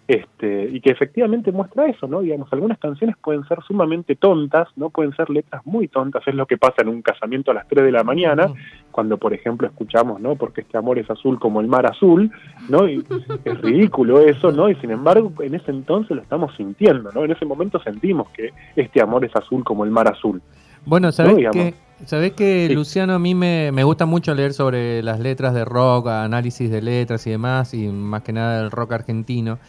este, 0.05 0.69
y 0.69 0.81
que 0.81 0.91
efectivamente 0.91 1.51
muestra 1.51 1.87
eso, 1.87 2.07
¿no? 2.07 2.19
Digamos, 2.19 2.51
algunas 2.51 2.77
canciones 2.77 3.15
pueden 3.23 3.45
ser 3.45 3.59
sumamente 3.65 4.15
tontas, 4.15 4.67
¿no? 4.75 4.89
Pueden 4.89 5.15
ser 5.15 5.29
letras 5.29 5.61
muy 5.65 5.87
tontas, 5.87 6.27
es 6.27 6.35
lo 6.35 6.45
que 6.45 6.57
pasa 6.57 6.81
en 6.81 6.89
un 6.89 7.01
casamiento 7.01 7.51
a 7.51 7.53
las 7.53 7.67
3 7.69 7.85
de 7.85 7.91
la 7.91 8.03
mañana, 8.03 8.51
cuando 8.91 9.17
por 9.17 9.33
ejemplo 9.33 9.65
escuchamos, 9.65 10.19
¿no? 10.19 10.35
Porque 10.35 10.61
este 10.61 10.77
amor 10.77 10.99
es 10.99 11.09
azul 11.09 11.39
como 11.39 11.61
el 11.61 11.67
mar 11.67 11.85
azul, 11.85 12.29
¿no? 12.67 12.87
Y 12.87 13.03
es 13.45 13.61
ridículo 13.61 14.19
eso, 14.19 14.51
¿no? 14.51 14.69
Y 14.69 14.75
sin 14.75 14.91
embargo, 14.91 15.31
en 15.39 15.55
ese 15.55 15.71
entonces 15.71 16.17
lo 16.17 16.21
estamos 16.21 16.53
sintiendo, 16.57 17.09
¿no? 17.13 17.23
En 17.23 17.31
ese 17.31 17.45
momento 17.45 17.79
sentimos 17.81 18.27
que 18.31 18.49
este 18.75 19.01
amor 19.01 19.23
es 19.23 19.33
azul 19.35 19.63
como 19.63 19.85
el 19.85 19.91
mar 19.91 20.09
azul. 20.11 20.41
Bueno, 20.85 21.13
¿sabés 21.13 21.49
que, 21.53 21.75
¿sabés 22.05 22.33
que 22.33 22.69
Luciano, 22.73 23.13
a 23.13 23.19
mí 23.19 23.35
me, 23.35 23.71
me 23.71 23.85
gusta 23.85 24.05
mucho 24.05 24.35
leer 24.35 24.51
sobre 24.51 25.01
las 25.01 25.21
letras 25.21 25.53
de 25.53 25.63
rock, 25.63 26.07
análisis 26.07 26.69
de 26.69 26.81
letras 26.81 27.25
y 27.25 27.29
demás, 27.29 27.73
y 27.73 27.87
más 27.87 28.23
que 28.23 28.33
nada 28.33 28.61
del 28.61 28.69
rock 28.69 28.91
argentino? 28.91 29.59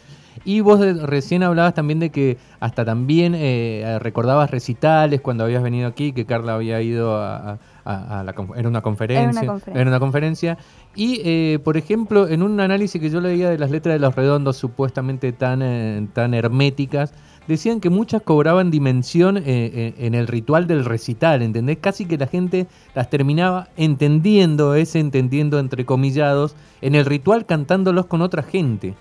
Y 0.43 0.59
vos 0.59 0.79
recién 1.03 1.43
hablabas 1.43 1.73
también 1.73 1.99
de 1.99 2.09
que 2.09 2.37
hasta 2.59 2.83
también 2.83 3.33
eh, 3.35 3.97
recordabas 4.01 4.51
recitales 4.51 5.21
cuando 5.21 5.43
habías 5.43 5.63
venido 5.63 5.87
aquí, 5.87 6.11
que 6.11 6.25
Carla 6.25 6.55
había 6.55 6.81
ido 6.81 7.15
a, 7.17 7.57
la, 7.85 8.35
era 8.55 8.67
una 8.67 8.81
conferencia. 8.81 9.61
Era 9.73 9.89
una 9.89 9.99
conferencia. 9.99 10.57
Y, 10.95 11.21
eh, 11.23 11.59
por 11.63 11.77
ejemplo, 11.77 12.27
en 12.27 12.43
un 12.43 12.59
análisis 12.59 12.99
que 12.99 13.09
yo 13.09 13.21
leía 13.21 13.49
de 13.49 13.57
las 13.57 13.71
letras 13.71 13.93
de 13.93 13.99
los 13.99 14.15
redondos 14.15 14.57
supuestamente 14.57 15.31
tan, 15.31 15.61
eh, 15.61 16.07
tan 16.13 16.33
herméticas, 16.33 17.13
decían 17.47 17.79
que 17.79 17.89
muchas 17.89 18.23
cobraban 18.23 18.71
dimensión 18.71 19.37
en 19.37 20.15
el 20.15 20.25
ritual 20.25 20.65
del 20.65 20.83
recital, 20.83 21.43
¿entendés? 21.43 21.77
Casi 21.79 22.05
que 22.05 22.17
la 22.17 22.25
gente 22.25 22.65
las 22.95 23.11
terminaba 23.11 23.67
entendiendo, 23.77 24.73
ese 24.73 24.99
entendiendo 24.99 25.59
entre 25.59 25.85
comillados, 25.85 26.55
en 26.81 26.95
el 26.95 27.05
ritual 27.05 27.45
cantándolos 27.45 28.07
con 28.07 28.23
otra 28.23 28.41
gente. 28.41 28.95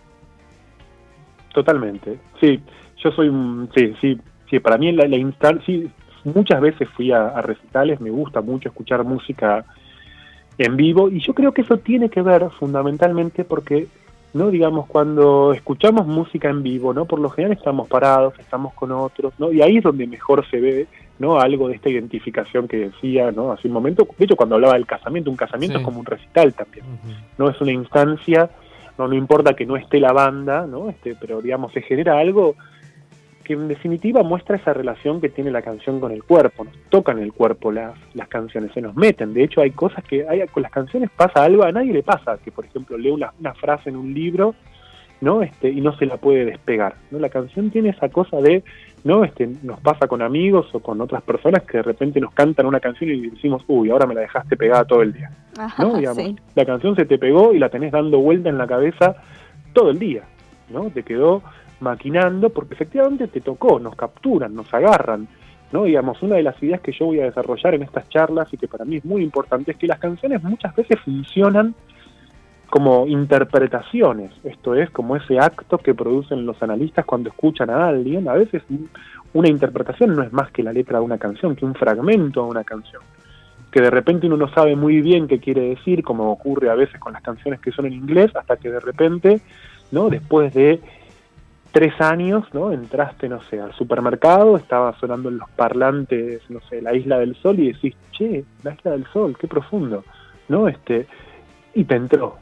Totalmente, 1.55 2.19
sí, 2.41 2.61
yo 2.99 3.13
soy 3.13 3.29
un, 3.29 3.71
sí, 3.75 3.95
sí, 4.01 4.19
sí, 4.51 4.59
para 4.59 4.77
mí 4.77 4.91
la, 4.91 5.07
la 5.07 5.17
instancia, 5.17 5.89
muchas 6.25 6.61
veces 6.61 6.89
fui 6.91 7.13
a, 7.13 7.41
recitales, 7.43 8.01
me 8.01 8.11
gusta 8.11 8.41
mucho 8.41 8.69
escuchar 8.69 9.05
música 9.05 9.65
en 10.59 10.77
vivo 10.77 11.09
y 11.09 11.21
yo 11.21 11.33
creo 11.35 11.53
que 11.53 11.63
eso 11.63 11.79
tiene 11.79 12.09
que 12.09 12.23
ver 12.23 12.49
fundamentalmente 12.59 13.45
porque, 13.45 13.87
no 14.33 14.51
digamos, 14.51 14.87
cuando 14.87 15.53
escuchamos 15.53 16.07
música 16.07 16.49
en 16.49 16.63
vivo, 16.63 16.93
no 16.95 17.05
por 17.05 17.21
lo 17.21 17.31
general 17.31 17.57
estamos 17.57 17.89
parados, 17.89 18.35
estamos 18.39 18.75
con 18.75 18.91
otros, 18.93 19.33
no 19.39 19.53
y 19.53 19.63
ahí 19.63 19.77
es 19.77 19.85
donde 19.85 20.07
mejor 20.07 20.49
se 20.51 20.61
ve, 20.61 20.87
no 21.19 21.39
algo 21.39 21.69
de 21.69 21.77
esta 21.77 21.91
identificación 21.91 22.67
que 22.67 22.89
decía, 22.89 23.31
no 23.31 23.53
hace 23.53 23.69
un 23.69 23.75
momento, 23.75 24.09
de 24.19 24.25
hecho 24.25 24.37
cuando 24.37 24.57
hablaba 24.57 24.75
del 24.75 24.87
casamiento, 24.87 25.31
un 25.31 25.37
casamiento 25.37 25.79
es 25.79 25.85
como 25.85 26.01
un 26.01 26.07
recital 26.07 26.53
también, 26.55 26.85
no 27.39 27.49
es 27.49 27.61
una 27.61 27.73
instancia 27.73 28.51
no, 28.99 29.09
no 29.09 29.15
importa 29.15 29.55
que 29.55 29.67
no 29.67 29.77
esté 29.77 30.01
la 30.01 30.13
banda, 30.13 30.67
¿no? 30.67 30.89
Este, 30.89 31.17
pero 31.21 31.41
digamos, 31.41 31.73
se 31.73 31.83
genera 31.83 32.19
algo 32.19 32.55
que 33.45 33.53
en 33.53 33.69
definitiva 33.69 34.23
muestra 34.23 34.57
esa 34.57 34.73
relación 34.73 35.21
que 35.21 35.29
tiene 35.29 35.51
la 35.51 35.63
canción 35.63 36.01
con 36.01 36.11
el 36.11 36.25
cuerpo, 36.25 36.65
nos 36.65 36.77
tocan 36.89 37.19
el 37.19 37.33
cuerpo 37.33 37.71
las, 37.71 37.95
las 38.15 38.27
canciones, 38.29 38.73
se 38.73 38.81
nos 38.81 38.97
meten, 38.97 39.35
de 39.35 39.45
hecho 39.45 39.61
hay 39.61 39.71
cosas 39.71 40.03
que 40.05 40.27
hay, 40.27 40.47
con 40.49 40.63
las 40.63 40.73
canciones 40.73 41.11
pasa 41.15 41.45
algo, 41.45 41.63
a 41.63 41.71
nadie 41.71 41.93
le 41.93 42.03
pasa, 42.03 42.39
que 42.43 42.51
por 42.51 42.65
ejemplo 42.65 42.97
lee 42.97 43.11
una, 43.11 43.33
una 43.39 43.55
frase 43.55 43.91
en 43.91 43.97
un 43.97 44.15
libro, 44.15 44.55
¿no? 45.21 45.43
Este, 45.43 45.69
y 45.69 45.81
no 45.81 45.97
se 45.97 46.07
la 46.07 46.17
puede 46.17 46.47
despegar, 46.47 46.97
¿no? 47.11 47.19
La 47.19 47.29
canción 47.29 47.71
tiene 47.71 47.91
esa 47.91 48.09
cosa 48.09 48.39
de 48.39 48.65
¿no? 49.05 49.23
Este, 49.23 49.47
nos 49.63 49.81
pasa 49.81 50.09
con 50.09 50.23
amigos 50.23 50.67
o 50.73 50.81
con 50.81 51.01
otras 51.01 51.23
personas 51.23 51.63
que 51.63 51.77
de 51.77 51.83
repente 51.83 52.21
nos 52.21 52.33
cantan 52.33 52.67
una 52.67 52.81
canción 52.81 53.11
y 53.11 53.29
decimos, 53.29 53.63
uy, 53.69 53.91
ahora 53.91 54.07
me 54.07 54.15
la 54.15 54.23
dejaste 54.23 54.57
pegada 54.57 54.85
todo 54.85 55.03
el 55.03 55.13
día. 55.13 55.31
¿no? 55.79 55.97
Digamos, 55.97 56.35
La 56.55 56.65
canción 56.65 56.97
se 56.97 57.05
te 57.05 57.19
pegó 57.19 57.53
y 57.53 57.59
la 57.59 57.69
tenés 57.69 57.93
dando 57.93 58.19
vuelta 58.19 58.49
en 58.49 58.59
la 58.59 58.67
cabeza 58.67 59.15
todo 59.75 59.91
el 59.91 59.99
día, 59.99 60.23
¿no? 60.71 60.91
Te 60.91 61.03
quedó 61.03 61.43
maquinando 61.81 62.49
porque 62.51 62.75
efectivamente 62.75 63.29
te 63.29 63.41
tocó, 63.41 63.79
nos 63.79 63.95
capturan, 63.95 64.55
nos 64.55 64.73
agarran, 64.73 65.29
¿no? 65.71 65.85
Digamos, 65.85 66.23
una 66.23 66.37
de 66.37 66.43
las 66.43 66.61
ideas 66.63 66.81
que 66.81 66.93
yo 66.93 67.07
voy 67.07 67.21
a 67.21 67.25
desarrollar 67.25 67.75
en 67.75 67.83
estas 67.83 68.09
charlas 68.09 68.53
y 68.53 68.57
que 68.57 68.69
para 68.69 68.85
mí 68.85 68.97
es 68.97 69.05
muy 69.05 69.23
importante 69.23 69.73
es 69.73 69.77
que 69.77 69.87
las 69.87 69.99
canciones 69.99 70.43
muchas 70.43 70.75
veces 70.75 70.99
funcionan 71.01 71.75
como 72.75 73.07
interpretaciones, 73.07 74.33
esto 74.43 74.75
es 74.75 74.91
como 74.91 75.15
ese 75.15 75.39
acto 75.39 75.79
que 75.79 75.95
producen 75.95 76.45
los 76.45 76.61
analistas 76.61 77.05
cuando 77.05 77.29
escuchan 77.29 77.71
a 77.71 77.87
alguien, 77.87 78.29
a 78.29 78.33
veces 78.33 78.65
una 79.33 79.49
interpretación 79.49 80.17
no 80.17 80.25
es 80.25 80.33
más 80.33 80.51
que 80.51 80.65
la 80.65 80.73
letra 80.73 80.99
de 80.99 81.05
una 81.05 81.17
canción, 81.17 81.55
que 81.55 81.65
un 81.65 81.77
fragmento 81.77 82.43
de 82.43 82.51
una 82.51 82.65
canción, 82.65 83.01
que 83.71 83.81
de 83.81 83.91
repente 83.91 84.27
uno 84.27 84.37
no 84.37 84.53
sabe 84.53 84.75
muy 84.75 85.03
bien 85.03 85.29
qué 85.29 85.39
quiere 85.39 85.69
decir, 85.69 86.03
como 86.03 86.33
ocurre 86.33 86.69
a 86.69 86.75
veces 86.75 86.99
con 86.99 87.13
las 87.13 87.23
canciones 87.23 87.61
que 87.61 87.71
son 87.71 87.87
en 87.87 87.93
inglés, 87.93 88.35
hasta 88.35 88.57
que 88.57 88.73
de 88.73 88.81
repente, 88.81 89.41
¿no? 89.93 90.11
Después 90.11 90.53
de 90.53 90.81
tres 91.71 92.01
años, 92.01 92.45
¿no? 92.53 92.73
Entraste, 92.73 93.29
no 93.29 93.41
sé, 93.43 93.61
al 93.61 93.73
supermercado, 93.75 94.57
estaba 94.57 94.99
sonando 94.99 95.29
en 95.29 95.39
los 95.39 95.51
parlantes, 95.51 96.43
no 96.51 96.59
sé, 96.69 96.83
la 96.83 96.93
Isla 96.93 97.21
del 97.21 97.37
Sol 97.37 97.57
y 97.61 97.73
decís, 97.73 97.95
che, 98.11 98.45
la 98.65 98.75
Isla 98.75 98.91
del 98.91 99.07
Sol, 99.13 99.37
qué 99.39 99.47
profundo, 99.47 100.03
¿no? 100.49 100.67
Este, 100.67 101.07
y 101.73 101.85
te 101.85 101.95
entró, 101.95 102.39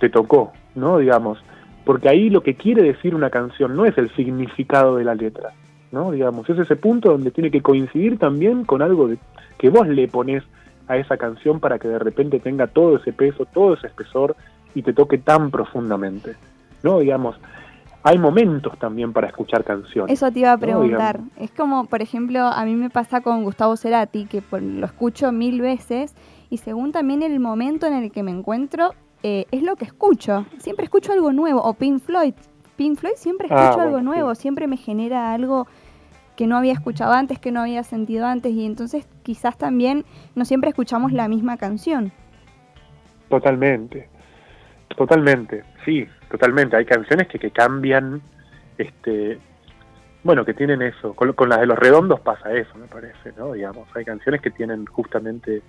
te 0.00 0.08
tocó, 0.08 0.52
¿no? 0.74 0.98
Digamos, 0.98 1.38
porque 1.84 2.08
ahí 2.08 2.30
lo 2.30 2.42
que 2.42 2.54
quiere 2.54 2.82
decir 2.82 3.14
una 3.14 3.30
canción 3.30 3.76
no 3.76 3.84
es 3.84 3.96
el 3.98 4.10
significado 4.16 4.96
de 4.96 5.04
la 5.04 5.14
letra, 5.14 5.50
¿no? 5.92 6.10
Digamos, 6.10 6.48
es 6.50 6.58
ese 6.58 6.76
punto 6.76 7.10
donde 7.10 7.30
tiene 7.30 7.50
que 7.50 7.62
coincidir 7.62 8.18
también 8.18 8.64
con 8.64 8.82
algo 8.82 9.08
de, 9.08 9.18
que 9.58 9.70
vos 9.70 9.86
le 9.86 10.08
pones 10.08 10.42
a 10.88 10.96
esa 10.96 11.16
canción 11.16 11.60
para 11.60 11.78
que 11.78 11.86
de 11.86 11.98
repente 11.98 12.40
tenga 12.40 12.66
todo 12.66 12.96
ese 12.96 13.12
peso, 13.12 13.44
todo 13.44 13.74
ese 13.74 13.86
espesor 13.86 14.34
y 14.74 14.82
te 14.82 14.92
toque 14.92 15.18
tan 15.18 15.50
profundamente, 15.50 16.34
¿no? 16.82 16.98
Digamos, 16.98 17.36
hay 18.02 18.18
momentos 18.18 18.78
también 18.78 19.12
para 19.12 19.28
escuchar 19.28 19.62
canciones. 19.62 20.12
Eso 20.12 20.32
te 20.32 20.40
iba 20.40 20.52
a 20.52 20.58
preguntar. 20.58 21.20
es 21.36 21.50
como, 21.50 21.84
por 21.84 22.00
ejemplo, 22.00 22.40
a 22.40 22.64
mí 22.64 22.74
me 22.74 22.88
pasa 22.88 23.20
con 23.20 23.44
Gustavo 23.44 23.76
Cerati, 23.76 24.24
que 24.24 24.42
lo 24.58 24.86
escucho 24.86 25.32
mil 25.32 25.60
veces 25.60 26.14
y 26.48 26.56
según 26.56 26.92
también 26.92 27.22
el 27.22 27.38
momento 27.40 27.86
en 27.86 27.94
el 27.94 28.10
que 28.10 28.22
me 28.22 28.30
encuentro, 28.30 28.94
eh, 29.22 29.46
es 29.50 29.62
lo 29.62 29.76
que 29.76 29.84
escucho. 29.84 30.46
Siempre 30.58 30.84
escucho 30.84 31.12
algo 31.12 31.32
nuevo. 31.32 31.62
O 31.62 31.74
Pink 31.74 32.02
Floyd. 32.02 32.34
Pink 32.76 32.98
Floyd 32.98 33.14
siempre 33.16 33.48
ah, 33.50 33.64
escucho 33.64 33.82
algo 33.82 34.00
nuevo. 34.00 34.34
Siempre 34.34 34.66
me 34.66 34.76
genera 34.76 35.32
algo 35.32 35.66
que 36.36 36.46
no 36.46 36.56
había 36.56 36.72
escuchado 36.72 37.12
antes, 37.12 37.38
que 37.38 37.52
no 37.52 37.60
había 37.60 37.82
sentido 37.82 38.26
antes. 38.26 38.52
Y 38.52 38.64
entonces 38.64 39.06
quizás 39.22 39.58
también 39.58 40.04
no 40.34 40.44
siempre 40.44 40.70
escuchamos 40.70 41.12
la 41.12 41.28
misma 41.28 41.56
canción. 41.56 42.12
Totalmente. 43.28 44.08
Totalmente. 44.96 45.64
Sí, 45.84 46.06
totalmente. 46.30 46.76
Hay 46.76 46.84
canciones 46.84 47.28
que, 47.28 47.38
que 47.38 47.50
cambian. 47.50 48.22
este 48.78 49.38
bueno, 50.22 50.44
que 50.44 50.54
tienen 50.54 50.82
eso. 50.82 51.14
Con, 51.14 51.32
con 51.32 51.48
las 51.48 51.60
de 51.60 51.66
los 51.66 51.78
redondos 51.78 52.20
pasa 52.20 52.52
eso, 52.52 52.76
me 52.76 52.86
parece, 52.86 53.32
¿no? 53.36 53.52
Digamos, 53.52 53.88
hay 53.94 54.04
canciones 54.04 54.40
que 54.40 54.50
tienen 54.50 54.84
justamente 54.86 55.62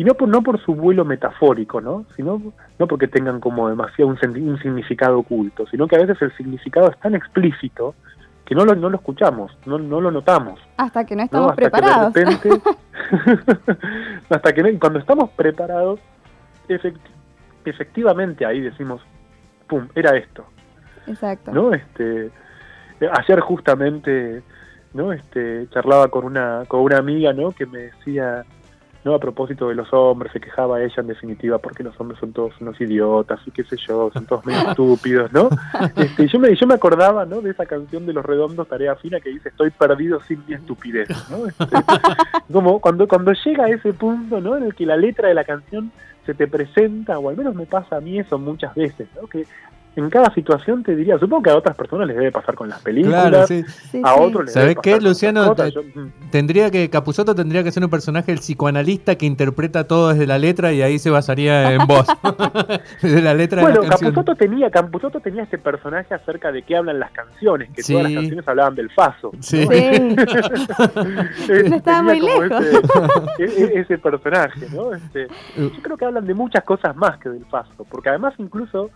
y 0.00 0.04
no 0.04 0.14
por, 0.14 0.30
no 0.30 0.42
por 0.42 0.58
su 0.64 0.74
vuelo 0.74 1.04
metafórico, 1.04 1.82
¿no? 1.82 2.06
Sino, 2.16 2.40
no 2.78 2.86
porque 2.86 3.06
tengan 3.06 3.38
como 3.38 3.68
demasiado 3.68 4.10
un, 4.10 4.58
significado 4.58 5.18
oculto, 5.18 5.66
sino 5.66 5.86
que 5.86 5.96
a 5.96 5.98
veces 5.98 6.16
el 6.22 6.34
significado 6.38 6.88
es 6.88 6.98
tan 7.00 7.14
explícito 7.14 7.94
que 8.46 8.54
no 8.54 8.64
lo, 8.64 8.74
no 8.74 8.88
lo 8.88 8.96
escuchamos, 8.96 9.54
no, 9.66 9.76
no 9.76 10.00
lo 10.00 10.10
notamos. 10.10 10.58
Hasta 10.78 11.04
que 11.04 11.14
no 11.14 11.24
estamos 11.24 11.54
preparados. 11.54 12.14
hasta 14.30 14.54
que 14.54 14.78
cuando 14.80 15.00
estamos 15.00 15.28
preparados, 15.36 16.00
efectivamente 17.66 18.46
ahí 18.46 18.60
decimos, 18.62 19.02
pum, 19.68 19.86
era 19.94 20.16
esto. 20.16 20.46
Exacto. 21.08 21.52
¿No? 21.52 21.74
Este, 21.74 22.30
ayer 23.18 23.40
justamente, 23.40 24.42
¿no? 24.94 25.12
Este, 25.12 25.68
charlaba 25.68 26.08
con 26.08 26.24
una, 26.24 26.62
con 26.68 26.80
una 26.80 26.96
amiga, 26.96 27.34
¿no? 27.34 27.50
Que 27.50 27.66
me 27.66 27.80
decía, 27.80 28.46
¿no? 29.04 29.14
A 29.14 29.18
propósito 29.18 29.68
de 29.68 29.74
los 29.74 29.92
hombres, 29.92 30.32
se 30.32 30.40
quejaba 30.40 30.82
ella 30.82 30.94
en 30.98 31.06
definitiva 31.06 31.58
porque 31.58 31.82
los 31.82 31.98
hombres 32.00 32.20
son 32.20 32.32
todos 32.32 32.52
unos 32.60 32.80
idiotas 32.80 33.40
y 33.46 33.50
qué 33.50 33.64
sé 33.64 33.76
yo, 33.76 34.10
son 34.12 34.26
todos 34.26 34.44
medio 34.44 34.60
estúpidos, 34.70 35.32
¿no? 35.32 35.48
Este, 35.96 36.28
yo, 36.28 36.38
me, 36.38 36.54
yo 36.54 36.66
me 36.66 36.74
acordaba, 36.74 37.24
¿no? 37.24 37.40
De 37.40 37.50
esa 37.50 37.66
canción 37.66 38.06
de 38.06 38.12
Los 38.12 38.24
Redondos, 38.24 38.68
Tarea 38.68 38.96
Fina, 38.96 39.20
que 39.20 39.30
dice, 39.30 39.48
estoy 39.48 39.70
perdido 39.70 40.20
sin 40.20 40.44
mi 40.46 40.54
estupidez, 40.54 41.08
¿no? 41.30 41.46
Este, 41.46 41.64
como 42.52 42.80
cuando, 42.80 43.08
cuando 43.08 43.32
llega 43.32 43.64
a 43.64 43.70
ese 43.70 43.92
punto, 43.92 44.40
¿no? 44.40 44.56
En 44.56 44.64
el 44.64 44.74
que 44.74 44.86
la 44.86 44.96
letra 44.96 45.28
de 45.28 45.34
la 45.34 45.44
canción 45.44 45.90
se 46.26 46.34
te 46.34 46.46
presenta, 46.46 47.18
o 47.18 47.30
al 47.30 47.36
menos 47.36 47.54
me 47.54 47.66
pasa 47.66 47.96
a 47.96 48.00
mí 48.00 48.18
eso 48.18 48.38
muchas 48.38 48.74
veces, 48.74 49.08
¿no? 49.20 49.26
Que 49.26 49.46
en 49.96 50.08
cada 50.08 50.32
situación 50.34 50.84
te 50.84 50.94
diría, 50.94 51.18
supongo 51.18 51.42
que 51.42 51.50
a 51.50 51.56
otras 51.56 51.76
personas 51.76 52.06
les 52.06 52.16
debe 52.16 52.30
pasar 52.30 52.54
con 52.54 52.68
las 52.68 52.80
películas, 52.80 53.50
a 54.04 54.14
otros 54.14 54.44
les 54.44 54.54
¿Sabes 54.54 54.76
qué, 54.82 55.00
Luciano? 55.00 55.52
Mm. 55.52 56.30
tendría 56.30 56.70
que, 56.70 56.88
Capuzoto 56.88 57.34
tendría 57.34 57.64
que 57.64 57.72
ser 57.72 57.82
un 57.82 57.90
personaje, 57.90 58.30
el 58.30 58.38
psicoanalista 58.38 59.16
que 59.16 59.26
interpreta 59.26 59.88
todo 59.88 60.10
desde 60.10 60.28
la 60.28 60.38
letra 60.38 60.72
y 60.72 60.82
ahí 60.82 60.98
se 60.98 61.10
basaría 61.10 61.72
en 61.72 61.86
voz. 61.86 62.06
desde 63.02 63.20
la 63.20 63.34
letra 63.34 63.62
bueno, 63.62 63.80
de 63.80 63.88
la 63.88 63.96
Capuzoto 63.96 64.36
tenía, 64.36 64.70
Capuzoto 64.70 65.18
tenía 65.18 65.42
este 65.42 65.58
personaje 65.58 66.14
acerca 66.14 66.52
de 66.52 66.62
qué 66.62 66.76
hablan 66.76 67.00
las 67.00 67.10
canciones, 67.10 67.70
que 67.74 67.82
todas 67.82 68.04
las 68.04 68.12
canciones 68.12 68.46
hablaban 68.46 68.74
del 68.76 68.90
faso. 68.90 69.32
Sí. 69.40 69.66
no 71.68 71.76
estaba 71.76 72.02
muy 72.02 72.20
lejos. 72.20 72.64
Ese, 73.38 73.64
e, 73.64 73.80
ese, 73.80 73.98
personaje, 73.98 74.66
¿no? 74.72 74.94
Este, 74.94 75.26
yo 75.56 75.82
creo 75.82 75.96
que 75.96 76.04
hablan 76.04 76.26
de 76.26 76.34
muchas 76.34 76.62
cosas 76.62 76.94
más 76.94 77.18
que 77.18 77.28
del 77.28 77.44
faso, 77.46 77.84
porque 77.90 78.08
además 78.08 78.34
incluso 78.38 78.90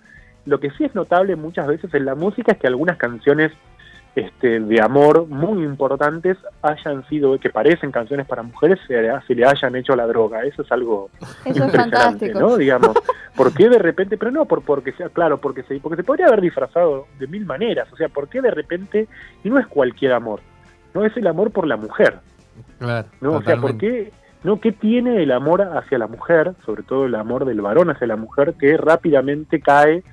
Lo 0.46 0.60
que 0.60 0.70
sí 0.72 0.84
es 0.84 0.94
notable 0.94 1.36
muchas 1.36 1.66
veces 1.66 1.92
en 1.94 2.04
la 2.04 2.14
música 2.14 2.52
es 2.52 2.58
que 2.58 2.66
algunas 2.66 2.96
canciones 2.96 3.52
este, 4.14 4.60
de 4.60 4.80
amor 4.80 5.26
muy 5.26 5.64
importantes 5.64 6.36
hayan 6.62 7.04
sido, 7.08 7.38
que 7.40 7.50
parecen 7.50 7.90
canciones 7.90 8.26
para 8.26 8.42
mujeres, 8.42 8.78
se, 8.86 8.94
se 9.26 9.34
le 9.34 9.44
hayan 9.44 9.74
hecho 9.74 9.96
la 9.96 10.06
droga. 10.06 10.44
Eso 10.44 10.62
es 10.62 10.70
algo 10.70 11.10
Eso 11.20 11.26
es 11.44 11.56
impresionante, 11.56 11.96
fantástico. 11.96 12.40
¿no? 12.40 12.56
Digamos, 12.58 12.92
¿por 13.36 13.52
qué 13.52 13.68
de 13.68 13.78
repente? 13.78 14.16
Pero 14.16 14.30
no 14.30 14.44
por 14.44 14.62
porque 14.62 14.92
sea, 14.92 15.08
claro, 15.08 15.38
porque 15.38 15.64
se, 15.64 15.80
porque 15.80 15.96
se 15.96 16.04
podría 16.04 16.26
haber 16.26 16.42
disfrazado 16.42 17.06
de 17.18 17.26
mil 17.26 17.44
maneras. 17.44 17.92
O 17.92 17.96
sea, 17.96 18.08
¿por 18.08 18.28
qué 18.28 18.40
de 18.40 18.50
repente? 18.50 19.08
Y 19.42 19.50
no 19.50 19.58
es 19.58 19.66
cualquier 19.66 20.12
amor, 20.12 20.40
no 20.94 21.04
es 21.04 21.16
el 21.16 21.26
amor 21.26 21.50
por 21.50 21.66
la 21.66 21.76
mujer, 21.76 22.20
Claro, 22.78 23.08
¿no? 23.20 23.32
O 23.32 23.42
sea, 23.42 23.56
¿por 23.56 23.72
totalmente. 23.72 24.10
qué? 24.10 24.12
¿No? 24.44 24.60
¿Qué 24.60 24.72
tiene 24.72 25.22
el 25.22 25.32
amor 25.32 25.62
hacia 25.62 25.98
la 25.98 26.06
mujer, 26.06 26.52
sobre 26.64 26.82
todo 26.82 27.06
el 27.06 27.14
amor 27.14 27.46
del 27.46 27.62
varón 27.62 27.90
hacia 27.90 28.06
la 28.06 28.16
mujer, 28.16 28.54
que 28.60 28.76
rápidamente 28.76 29.60
cae, 29.60 30.04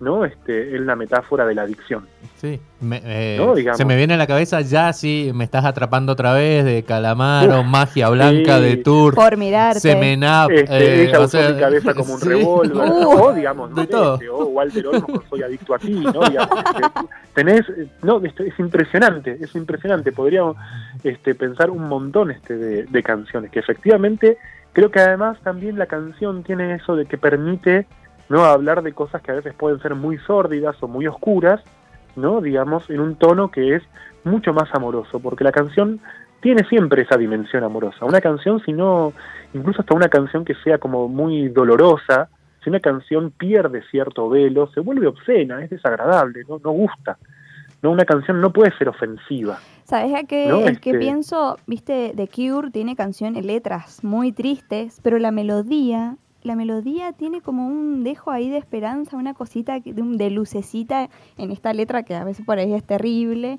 ¿no? 0.00 0.24
Este, 0.24 0.74
en 0.76 0.86
la 0.86 0.96
metáfora 0.96 1.44
de 1.46 1.54
la 1.54 1.62
adicción. 1.62 2.06
Sí, 2.36 2.58
me- 2.80 3.02
eh, 3.04 3.36
No, 3.38 3.54
se 3.76 3.84
me 3.84 3.96
viene 3.96 4.14
a 4.14 4.16
la 4.16 4.26
cabeza 4.26 4.62
ya 4.62 4.92
sí, 4.94 5.30
me 5.34 5.44
estás 5.44 5.64
atrapando 5.66 6.12
otra 6.12 6.32
vez 6.32 6.64
de 6.64 6.82
Calamaro, 6.84 7.62
Magia 7.64 8.08
Blanca 8.08 8.56
sí. 8.58 8.64
de 8.64 8.76
Tour, 8.78 9.14
Por 9.14 9.36
mirarte. 9.36 9.80
Semenap, 9.80 10.50
Este, 10.50 10.74
eh, 10.74 11.02
ella 11.04 11.18
o 11.20 11.24
usó 11.24 11.28
sea, 11.38 11.50
mi 11.52 11.60
cabeza 11.60 11.94
como 11.94 12.14
un 12.14 12.20
sí. 12.22 12.28
revólver, 12.28 12.76
Uh. 12.90 13.20
o 13.24 13.32
digamos, 13.34 13.70
no 13.70 13.76
De 13.82 13.86
todo. 13.86 14.14
este, 14.14 14.28
o 14.30 14.44
Walter 14.46 14.86
Olmos 14.86 15.04
con 15.04 15.28
Soy 15.28 15.42
adicto 15.42 15.74
a 15.74 15.78
ti, 15.78 15.90
¿no? 15.92 16.12
Digamos, 16.12 16.58
este, 16.58 17.08
tenés, 17.34 17.68
eh, 17.68 17.86
no, 18.02 18.24
esto 18.24 18.42
es 18.42 18.58
impresionante, 18.58 19.36
es 19.40 19.54
impresionante, 19.54 20.12
podríamos 20.12 20.56
este, 21.04 21.34
pensar 21.34 21.70
un 21.70 21.84
montón 21.88 22.30
este 22.30 22.56
de, 22.56 22.84
de 22.84 23.02
canciones, 23.02 23.50
que 23.50 23.58
efectivamente 23.60 24.38
creo 24.72 24.90
que 24.90 25.00
además 25.00 25.36
también 25.42 25.78
la 25.78 25.86
canción 25.86 26.42
tiene 26.42 26.74
eso 26.76 26.96
de 26.96 27.04
que 27.04 27.18
permite 27.18 27.86
no 28.30 28.44
hablar 28.44 28.82
de 28.82 28.94
cosas 28.94 29.20
que 29.20 29.32
a 29.32 29.34
veces 29.34 29.52
pueden 29.52 29.80
ser 29.82 29.94
muy 29.94 30.16
sórdidas 30.18 30.82
o 30.82 30.88
muy 30.88 31.06
oscuras, 31.06 31.60
¿no? 32.16 32.40
Digamos, 32.40 32.88
en 32.88 33.00
un 33.00 33.16
tono 33.16 33.50
que 33.50 33.74
es 33.76 33.82
mucho 34.24 34.54
más 34.54 34.74
amoroso, 34.74 35.20
porque 35.20 35.44
la 35.44 35.52
canción 35.52 36.00
tiene 36.40 36.64
siempre 36.64 37.02
esa 37.02 37.18
dimensión 37.18 37.64
amorosa. 37.64 38.04
Una 38.06 38.20
canción, 38.20 38.62
si 38.64 38.72
no, 38.72 39.12
incluso 39.52 39.82
hasta 39.82 39.94
una 39.94 40.08
canción 40.08 40.44
que 40.44 40.54
sea 40.64 40.78
como 40.78 41.08
muy 41.08 41.48
dolorosa, 41.48 42.30
si 42.62 42.70
una 42.70 42.80
canción 42.80 43.30
pierde 43.30 43.82
cierto 43.90 44.28
velo, 44.30 44.68
se 44.72 44.80
vuelve 44.80 45.06
obscena, 45.06 45.62
es 45.62 45.70
desagradable, 45.70 46.44
no, 46.48 46.58
no 46.62 46.70
gusta. 46.70 47.18
No, 47.82 47.90
una 47.90 48.04
canción 48.04 48.40
no 48.40 48.52
puede 48.52 48.76
ser 48.76 48.88
ofensiva. 48.88 49.58
¿Sabes 49.84 50.14
a 50.14 50.24
qué, 50.24 50.46
No, 50.46 50.58
este- 50.60 50.96
pienso? 50.98 51.56
Viste, 51.66 52.12
The 52.14 52.28
Cure 52.28 52.70
tiene 52.70 52.94
canciones, 52.94 53.44
letras 53.44 54.04
muy 54.04 54.32
tristes, 54.32 55.00
pero 55.02 55.18
la 55.18 55.30
melodía, 55.32 56.16
la 56.42 56.56
melodía 56.56 57.12
tiene 57.12 57.40
como 57.40 57.66
un 57.66 58.02
dejo 58.04 58.30
ahí 58.30 58.48
de 58.48 58.56
esperanza, 58.58 59.16
una 59.16 59.34
cosita 59.34 59.80
que- 59.80 59.92
de, 59.92 60.02
un- 60.02 60.16
de 60.16 60.30
lucecita 60.30 61.08
en 61.36 61.50
esta 61.50 61.72
letra 61.74 62.02
que 62.02 62.14
a 62.14 62.24
veces 62.24 62.44
por 62.46 62.58
ahí 62.58 62.72
es 62.72 62.84
terrible. 62.84 63.58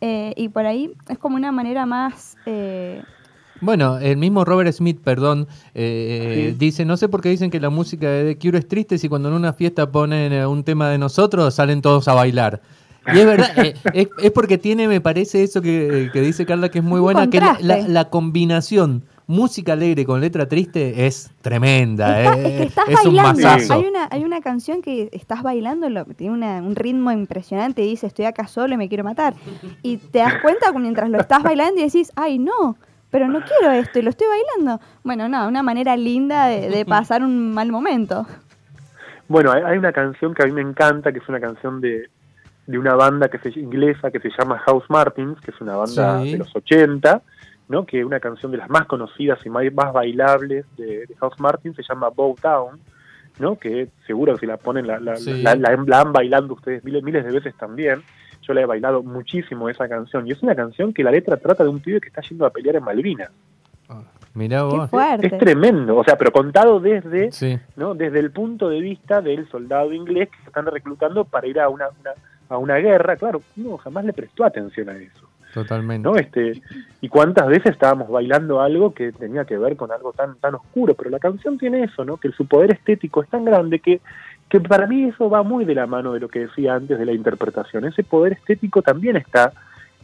eh, 0.00 0.34
y 0.36 0.48
por 0.50 0.66
ahí 0.66 0.90
es 1.08 1.16
como 1.18 1.36
una 1.36 1.50
manera 1.52 1.86
más... 1.86 2.36
eh, 2.46 3.02
Bueno, 3.62 3.96
el 3.98 4.16
mismo 4.18 4.44
Robert 4.44 4.70
Smith, 4.72 5.00
perdón, 5.02 5.46
eh, 5.74 6.48
Sí. 6.50 6.56
dice, 6.58 6.84
no 6.84 6.96
sé 6.98 7.08
por 7.08 7.22
qué 7.22 7.30
dicen 7.30 7.50
que 7.50 7.58
la 7.60 7.70
música 7.70 8.08
de 8.10 8.34
The 8.34 8.38
Cure 8.38 8.58
es 8.58 8.68
triste 8.68 8.98
si 8.98 9.08
cuando 9.08 9.28
en 9.28 9.34
una 9.34 9.52
fiesta 9.54 9.90
ponen 9.90 10.32
eh, 10.32 10.46
un 10.46 10.62
tema 10.64 10.90
de 10.90 10.98
nosotros 10.98 11.54
salen 11.54 11.80
todos 11.80 12.06
a 12.08 12.14
bailar. 12.14 12.60
Y 13.14 13.18
es 13.18 13.24
verdad, 13.26 13.50
eh, 13.64 13.74
es, 13.94 14.08
es 14.22 14.30
porque 14.32 14.58
tiene, 14.58 14.88
me 14.88 15.00
parece 15.00 15.42
eso 15.42 15.62
que, 15.62 16.10
que 16.12 16.20
dice 16.20 16.44
Carla, 16.44 16.68
que 16.70 16.80
es 16.80 16.84
muy 16.84 17.00
buena, 17.00 17.30
que 17.30 17.40
la, 17.40 17.54
contraste. 17.56 17.66
la- 17.66 17.88
la 17.88 18.10
combinación 18.10 19.04
música 19.26 19.72
alegre 19.72 20.04
con 20.04 20.20
letra 20.20 20.46
triste 20.46 21.06
es 21.06 21.30
tremenda. 21.40 22.20
Está- 22.22 22.38
eh, 22.38 22.42
es 22.46 22.56
que 22.58 22.62
estás 22.64 22.88
es 22.88 23.04
un 23.06 23.16
bailando. 23.16 23.42
masazo. 23.42 23.74
Hay 23.74 23.84
una, 23.86 24.08
hay 24.10 24.24
una 24.24 24.40
canción 24.40 24.82
que 24.82 25.08
estás 25.12 25.42
bailando, 25.42 25.88
lo- 25.88 26.04
tiene 26.04 26.34
una- 26.34 26.58
un 26.62 26.76
ritmo 26.76 27.10
impresionante 27.10 27.82
y 27.82 27.88
dice, 27.90 28.06
estoy 28.06 28.26
acá 28.26 28.46
solo 28.46 28.74
y 28.74 28.76
me 28.76 28.88
quiero 28.88 29.04
matar. 29.04 29.34
Y 29.82 29.96
te 29.96 30.18
das 30.18 30.34
cuenta 30.42 30.72
mientras 30.72 31.08
lo 31.08 31.18
estás 31.18 31.42
bailando 31.42 31.80
y 31.80 31.84
decís, 31.84 32.12
ay 32.16 32.38
no, 32.38 32.76
pero 33.10 33.28
no 33.28 33.40
quiero 33.44 33.72
esto 33.72 33.98
y 33.98 34.02
lo 34.02 34.10
estoy 34.10 34.26
bailando. 34.26 34.84
Bueno, 35.04 35.28
no, 35.28 35.48
una 35.48 35.62
manera 35.62 35.96
linda 35.96 36.46
de, 36.48 36.68
de 36.68 36.84
pasar 36.84 37.22
un 37.22 37.52
mal 37.54 37.70
momento. 37.72 38.26
Bueno, 39.28 39.52
hay, 39.52 39.62
hay 39.62 39.78
una 39.78 39.92
canción 39.92 40.34
que 40.34 40.42
a 40.42 40.46
mí 40.46 40.52
me 40.52 40.60
encanta, 40.60 41.10
que 41.12 41.18
es 41.18 41.28
una 41.30 41.40
canción 41.40 41.80
de, 41.80 42.10
de 42.66 42.78
una 42.78 42.94
banda 42.94 43.28
que 43.28 43.38
se, 43.38 43.58
inglesa 43.58 44.10
que 44.10 44.20
se 44.20 44.28
llama 44.38 44.58
House 44.66 44.84
Martins, 44.90 45.40
que 45.40 45.50
es 45.50 45.60
una 45.62 45.76
banda 45.76 46.20
Sí. 46.22 46.32
de 46.32 46.38
los 46.38 46.54
80, 46.54 47.22
¿no? 47.68 47.86
que 47.86 48.04
una 48.04 48.20
canción 48.20 48.52
de 48.52 48.58
las 48.58 48.68
más 48.70 48.86
conocidas 48.86 49.38
y 49.44 49.48
más, 49.50 49.64
bailables 49.92 50.66
de, 50.76 51.06
de 51.06 51.14
House 51.20 51.38
Martins, 51.40 51.76
se 51.76 51.82
llama 51.82 52.10
Bow 52.10 52.36
Down, 52.42 52.78
¿no? 53.38 53.56
que 53.58 53.88
seguro 54.06 54.34
que 54.34 54.40
si 54.40 54.46
la 54.46 54.56
ponen 54.58 54.86
la, 54.86 54.98
la, 55.00 55.16
Sí. 55.16 55.42
la, 55.42 55.54
la- 55.56 55.76
la 55.86 56.00
han 56.00 56.12
bailando 56.12 56.54
ustedes 56.54 56.84
miles, 56.84 57.02
miles 57.02 57.24
de 57.24 57.32
veces 57.32 57.54
también. 57.56 58.02
Yo 58.42 58.52
la 58.52 58.60
he 58.60 58.66
bailado 58.66 59.02
muchísimo 59.02 59.70
esa 59.70 59.88
canción 59.88 60.26
y 60.26 60.32
es 60.32 60.42
una 60.42 60.54
canción 60.54 60.92
que 60.92 61.02
la 61.02 61.10
letra 61.10 61.38
trata 61.38 61.64
de 61.64 61.70
un 61.70 61.80
pibe 61.80 61.98
que 62.00 62.08
está 62.08 62.20
yendo 62.20 62.44
a 62.44 62.50
pelear 62.50 62.76
en 62.76 62.84
Malvinas. 62.84 63.30
Mirá 64.34 64.58
Qué 64.58 64.64
vos. 64.76 64.90
Es 65.22 65.38
tremendo, 65.38 65.96
o 65.96 66.02
sea, 66.04 66.16
pero 66.18 66.32
contado 66.32 66.80
desde 66.80 67.30
Sí. 67.30 67.56
¿no? 67.76 67.94
desde 67.94 68.18
el 68.18 68.32
punto 68.32 68.68
de 68.68 68.80
vista 68.80 69.22
del 69.22 69.48
soldado 69.48 69.92
inglés 69.92 70.28
que 70.28 70.38
se 70.38 70.46
están 70.48 70.66
reclutando 70.66 71.24
para 71.24 71.46
ir 71.46 71.60
a 71.60 71.68
una, 71.68 71.86
una- 72.00 72.14
a 72.48 72.58
una 72.58 72.76
guerra, 72.76 73.16
claro, 73.16 73.40
no, 73.56 73.76
jamás 73.78 74.04
le 74.04 74.12
prestó 74.12 74.44
atención 74.44 74.88
a 74.88 74.96
eso, 74.96 75.23
Totalmente. 75.54 76.08
¿no? 76.08 76.16
Este, 76.16 76.60
y 77.00 77.08
cuántas 77.08 77.46
veces 77.46 77.72
estábamos 77.72 78.10
bailando 78.10 78.60
algo 78.60 78.92
que 78.92 79.12
tenía 79.12 79.44
que 79.44 79.56
ver 79.56 79.76
con 79.76 79.92
algo 79.92 80.12
tan, 80.12 80.34
tan 80.36 80.56
oscuro, 80.56 80.94
pero 80.94 81.10
la 81.10 81.20
canción 81.20 81.58
tiene 81.58 81.84
eso, 81.84 82.04
¿no? 82.04 82.16
Que 82.16 82.32
su 82.32 82.46
poder 82.46 82.72
estético 82.72 83.22
es 83.22 83.28
tan 83.28 83.44
grande 83.44 83.78
que, 83.78 84.00
que 84.48 84.60
para 84.60 84.88
mí 84.88 85.04
eso 85.04 85.30
va 85.30 85.44
muy 85.44 85.64
de 85.64 85.76
la 85.76 85.86
mano 85.86 86.12
de 86.12 86.18
lo 86.18 86.28
que 86.28 86.40
decía 86.40 86.74
antes 86.74 86.98
de 86.98 87.06
la 87.06 87.12
interpretación. 87.12 87.84
Ese 87.84 88.02
poder 88.02 88.32
estético 88.32 88.82
también 88.82 89.16
está 89.16 89.52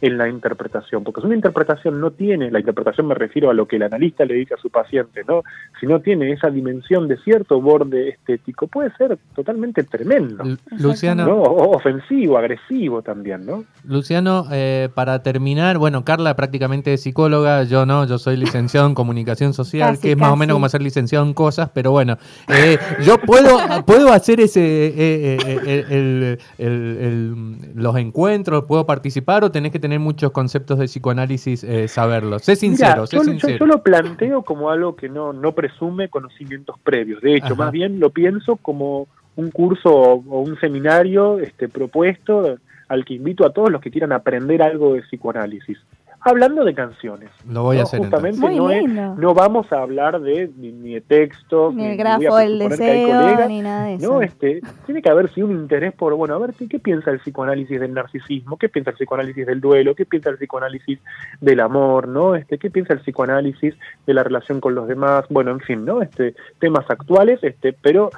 en 0.01 0.17
la 0.17 0.27
interpretación, 0.27 1.03
porque 1.03 1.21
si 1.21 1.27
una 1.27 1.35
interpretación 1.35 1.99
no 2.01 2.11
tiene, 2.11 2.49
la 2.49 2.59
interpretación 2.59 3.07
me 3.07 3.13
refiero 3.15 3.49
a 3.49 3.53
lo 3.53 3.67
que 3.67 3.75
el 3.75 3.83
analista 3.83 4.25
le 4.25 4.33
dice 4.33 4.55
a 4.55 4.57
su 4.57 4.69
paciente, 4.69 5.21
¿no? 5.27 5.43
Si 5.79 5.85
no 5.85 5.99
tiene 6.01 6.31
esa 6.31 6.49
dimensión 6.49 7.07
de 7.07 7.17
cierto 7.17 7.61
borde 7.61 8.09
estético, 8.09 8.67
puede 8.67 8.91
ser 8.97 9.17
totalmente 9.35 9.83
tremendo, 9.83 10.43
Lu- 10.43 10.57
Luciano, 10.79 11.41
ofensivo, 11.41 12.37
agresivo 12.37 13.01
también, 13.01 13.45
¿no? 13.45 13.63
Luciano, 13.85 14.45
eh, 14.51 14.89
para 14.95 15.21
terminar, 15.23 15.77
bueno, 15.77 16.03
Carla 16.03 16.35
prácticamente 16.35 16.93
es 16.93 17.01
psicóloga, 17.03 17.63
yo 17.63 17.85
no, 17.85 18.05
yo 18.07 18.17
soy 18.17 18.37
licenciado 18.37 18.87
en 18.87 18.95
comunicación 18.95 19.53
social, 19.53 19.91
Casi, 19.91 20.01
que 20.01 20.11
es 20.13 20.17
más 20.17 20.31
o 20.31 20.35
menos 20.35 20.55
como 20.55 20.67
ser 20.69 20.81
licenciado 20.81 21.25
en 21.25 21.33
cosas, 21.33 21.69
pero 21.73 21.91
bueno, 21.91 22.17
eh, 22.47 22.77
yo 23.05 23.17
puedo, 23.19 23.57
puedo 23.85 24.11
hacer 24.11 24.39
ese, 24.39 24.61
eh, 24.87 24.93
eh, 24.97 25.37
eh, 25.67 25.85
el- 25.89 26.37
el- 26.57 26.97
el- 26.97 27.57
los 27.75 27.95
encuentros, 27.97 28.65
puedo 28.65 28.85
participar 28.85 29.43
o 29.43 29.51
tenés 29.51 29.71
que 29.71 29.79
tener 29.79 29.90
muchos 29.99 30.31
conceptos 30.31 30.79
de 30.79 30.85
psicoanálisis, 30.85 31.63
eh, 31.63 31.87
saberlos. 31.87 32.43
Sé 32.43 32.55
sincero, 32.55 33.07
sé 33.07 33.17
yo, 33.17 33.23
sincero. 33.23 33.57
yo 33.57 33.65
lo 33.65 33.83
planteo 33.83 34.43
como 34.43 34.69
algo 34.69 34.95
que 34.95 35.09
no, 35.09 35.33
no 35.33 35.53
presume 35.53 36.09
conocimientos 36.09 36.77
previos. 36.83 37.21
De 37.21 37.35
hecho, 37.35 37.53
Ajá. 37.53 37.55
más 37.55 37.71
bien 37.71 37.99
lo 37.99 38.09
pienso 38.09 38.57
como 38.57 39.07
un 39.35 39.51
curso 39.51 39.89
o, 39.89 40.23
o 40.29 40.41
un 40.41 40.59
seminario 40.59 41.39
este, 41.39 41.69
propuesto 41.69 42.57
al 42.87 43.05
que 43.05 43.13
invito 43.13 43.45
a 43.45 43.53
todos 43.53 43.71
los 43.71 43.81
que 43.81 43.89
quieran 43.89 44.11
aprender 44.11 44.61
algo 44.61 44.93
de 44.93 45.01
psicoanálisis. 45.03 45.77
Hablando 46.23 46.63
de 46.63 46.75
canciones. 46.75 47.31
Lo 47.49 47.63
voy 47.63 47.77
a 47.77 47.79
¿no? 47.79 47.83
hacer 47.85 47.99
Justamente 47.99 48.39
no, 48.55 48.69
es- 48.69 48.87
no 48.87 49.33
vamos 49.33 49.71
a 49.73 49.81
hablar 49.81 50.21
de 50.21 50.51
ni, 50.55 50.71
ni 50.71 50.93
de 50.93 51.01
textos, 51.01 51.73
Ni 51.73 51.83
el 51.85 51.89
voy 51.97 51.99
a 51.99 52.03
grafo 52.19 52.37
del 52.37 52.57
presuponer 52.59 52.77
que 52.77 52.83
hay 52.85 52.99
deseo, 53.01 53.21
colegas, 53.21 53.47
ni 53.49 53.61
nada 53.61 53.85
de 53.85 53.93
eso. 53.95 54.11
no, 54.13 54.21
este, 54.21 54.61
tiene 54.85 55.01
que 55.01 55.09
haber 55.09 55.29
sí 55.33 55.41
un 55.41 55.51
interés 55.51 55.93
por, 55.93 56.13
bueno, 56.13 56.35
a 56.35 56.37
ver, 56.37 56.53
¿qué, 56.53 56.67
qué 56.67 56.77
piensa 56.77 57.09
el 57.09 57.19
psicoanálisis 57.21 57.79
del 57.79 57.93
narcisismo? 57.95 58.57
¿Qué 58.57 58.69
piensa 58.69 58.91
el 58.91 58.97
psicoanálisis 58.97 59.47
del 59.47 59.61
duelo? 59.61 59.95
¿Qué 59.95 60.05
piensa 60.05 60.29
el 60.29 60.37
psicoanálisis 60.37 60.99
del 61.39 61.59
amor? 61.59 62.07
¿No? 62.07 62.35
Este, 62.35 62.59
¿qué 62.59 62.69
piensa 62.69 62.93
el 62.93 62.99
psicoanálisis 62.99 63.73
de 64.05 64.13
la 64.13 64.23
relación 64.23 64.61
con 64.61 64.75
los 64.75 64.87
demás? 64.87 65.25
Bueno, 65.29 65.49
en 65.49 65.59
fin, 65.61 65.85
¿no? 65.85 66.03
Este, 66.03 66.35
temas 66.59 66.85
actuales, 66.89 67.39
este, 67.43 67.73
pero 67.73 68.11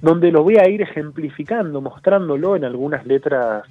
donde 0.00 0.30
lo 0.30 0.44
voy 0.44 0.58
a 0.58 0.68
ir 0.68 0.80
ejemplificando, 0.82 1.80
mostrándolo 1.80 2.54
en 2.54 2.64
algunas 2.64 3.04
letras 3.04 3.64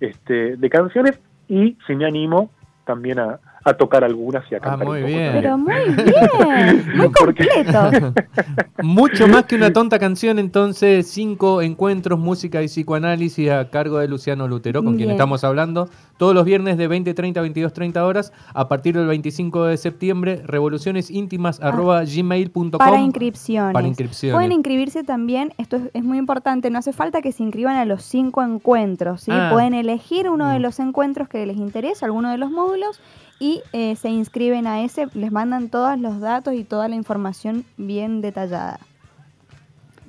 este, 0.00 0.56
de 0.56 0.70
canciones 0.70 1.20
y, 1.46 1.76
si 1.86 1.94
me 1.94 2.06
animo, 2.06 2.48
también 2.88 3.18
a, 3.18 3.38
a 3.64 3.74
tocar 3.74 4.04
algunas 4.04 4.44
y 4.50 4.54
a 4.54 4.58
Ah, 4.58 4.60
cantar 4.60 4.86
muy 4.86 4.98
un 4.98 5.04
poco 5.06 5.16
bien. 5.18 5.32
Pero 5.32 5.58
muy 5.58 5.74
bien, 5.74 6.84
muy 6.96 7.08
Porque- 7.08 7.46
completo. 7.46 8.12
Mucho 8.82 9.26
más 9.28 9.44
que 9.44 9.56
una 9.56 9.72
tonta 9.72 9.98
canción, 9.98 10.38
entonces, 10.38 11.08
cinco 11.10 11.60
encuentros, 11.62 12.18
música 12.18 12.62
y 12.62 12.66
psicoanálisis 12.66 13.50
a 13.50 13.68
cargo 13.70 13.98
de 13.98 14.06
Luciano 14.08 14.46
Lutero, 14.46 14.84
con 14.84 14.96
quien 14.96 15.10
estamos 15.10 15.42
hablando, 15.44 15.88
todos 16.16 16.34
los 16.34 16.44
viernes 16.44 16.78
de 16.78 16.88
20.30 16.88 17.36
a 17.38 17.42
22.30 17.42 17.96
horas, 18.02 18.32
a 18.54 18.68
partir 18.68 18.96
del 18.96 19.06
25 19.08 19.64
de 19.64 19.76
septiembre, 19.76 20.42
revolucionesíntimas 20.44 21.60
arroba 21.60 22.04
gmail.com. 22.04 22.70
Ah. 22.74 22.78
Para 22.78 23.00
inscripciones. 23.00 23.72
Para 23.72 23.86
inscripciones. 23.88 24.34
Pueden 24.36 24.52
inscribirse 24.52 25.02
también, 25.04 25.52
esto 25.58 25.76
es, 25.76 25.82
es 25.92 26.04
muy 26.04 26.18
importante, 26.18 26.70
no 26.70 26.78
hace 26.78 26.92
falta 26.92 27.20
que 27.20 27.32
se 27.32 27.42
inscriban 27.42 27.76
a 27.76 27.84
los 27.84 28.02
cinco 28.04 28.42
encuentros, 28.42 29.22
¿sí? 29.22 29.32
Ah. 29.34 29.50
Pueden 29.52 29.74
elegir 29.74 30.28
uno 30.30 30.48
de 30.48 30.58
Mm. 30.58 30.62
los 30.62 30.78
encuentros 30.80 31.28
que 31.28 31.44
les 31.46 31.56
interesa, 31.56 32.06
alguno 32.06 32.30
de 32.30 32.38
los 32.38 32.50
módulos, 32.50 33.00
y 33.40 33.62
eh, 33.72 33.96
se 33.96 34.08
inscriben 34.08 34.66
a 34.66 34.82
ese, 34.82 35.06
les 35.14 35.30
mandan 35.32 35.68
todos 35.68 35.98
los 35.98 36.20
datos 36.20 36.54
y 36.54 36.64
toda 36.64 36.88
la 36.88 36.96
información 36.96 37.64
bien 37.76 38.20
detallada. 38.20 38.80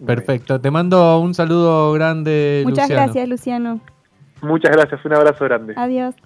Perfecto. 0.06 0.60
Te 0.62 0.72
mando 0.72 1.20
un 1.20 1.34
saludo 1.34 1.92
grande, 1.94 2.64
Muchas 2.66 2.90
Luciano. 2.90 3.04
gracias, 3.04 3.30
Luciano. 3.30 3.80
Muchas 4.42 4.72
gracias, 4.72 5.04
un 5.04 5.14
abrazo 5.14 5.46
grande. 5.46 5.74
Adiós. 5.76 6.16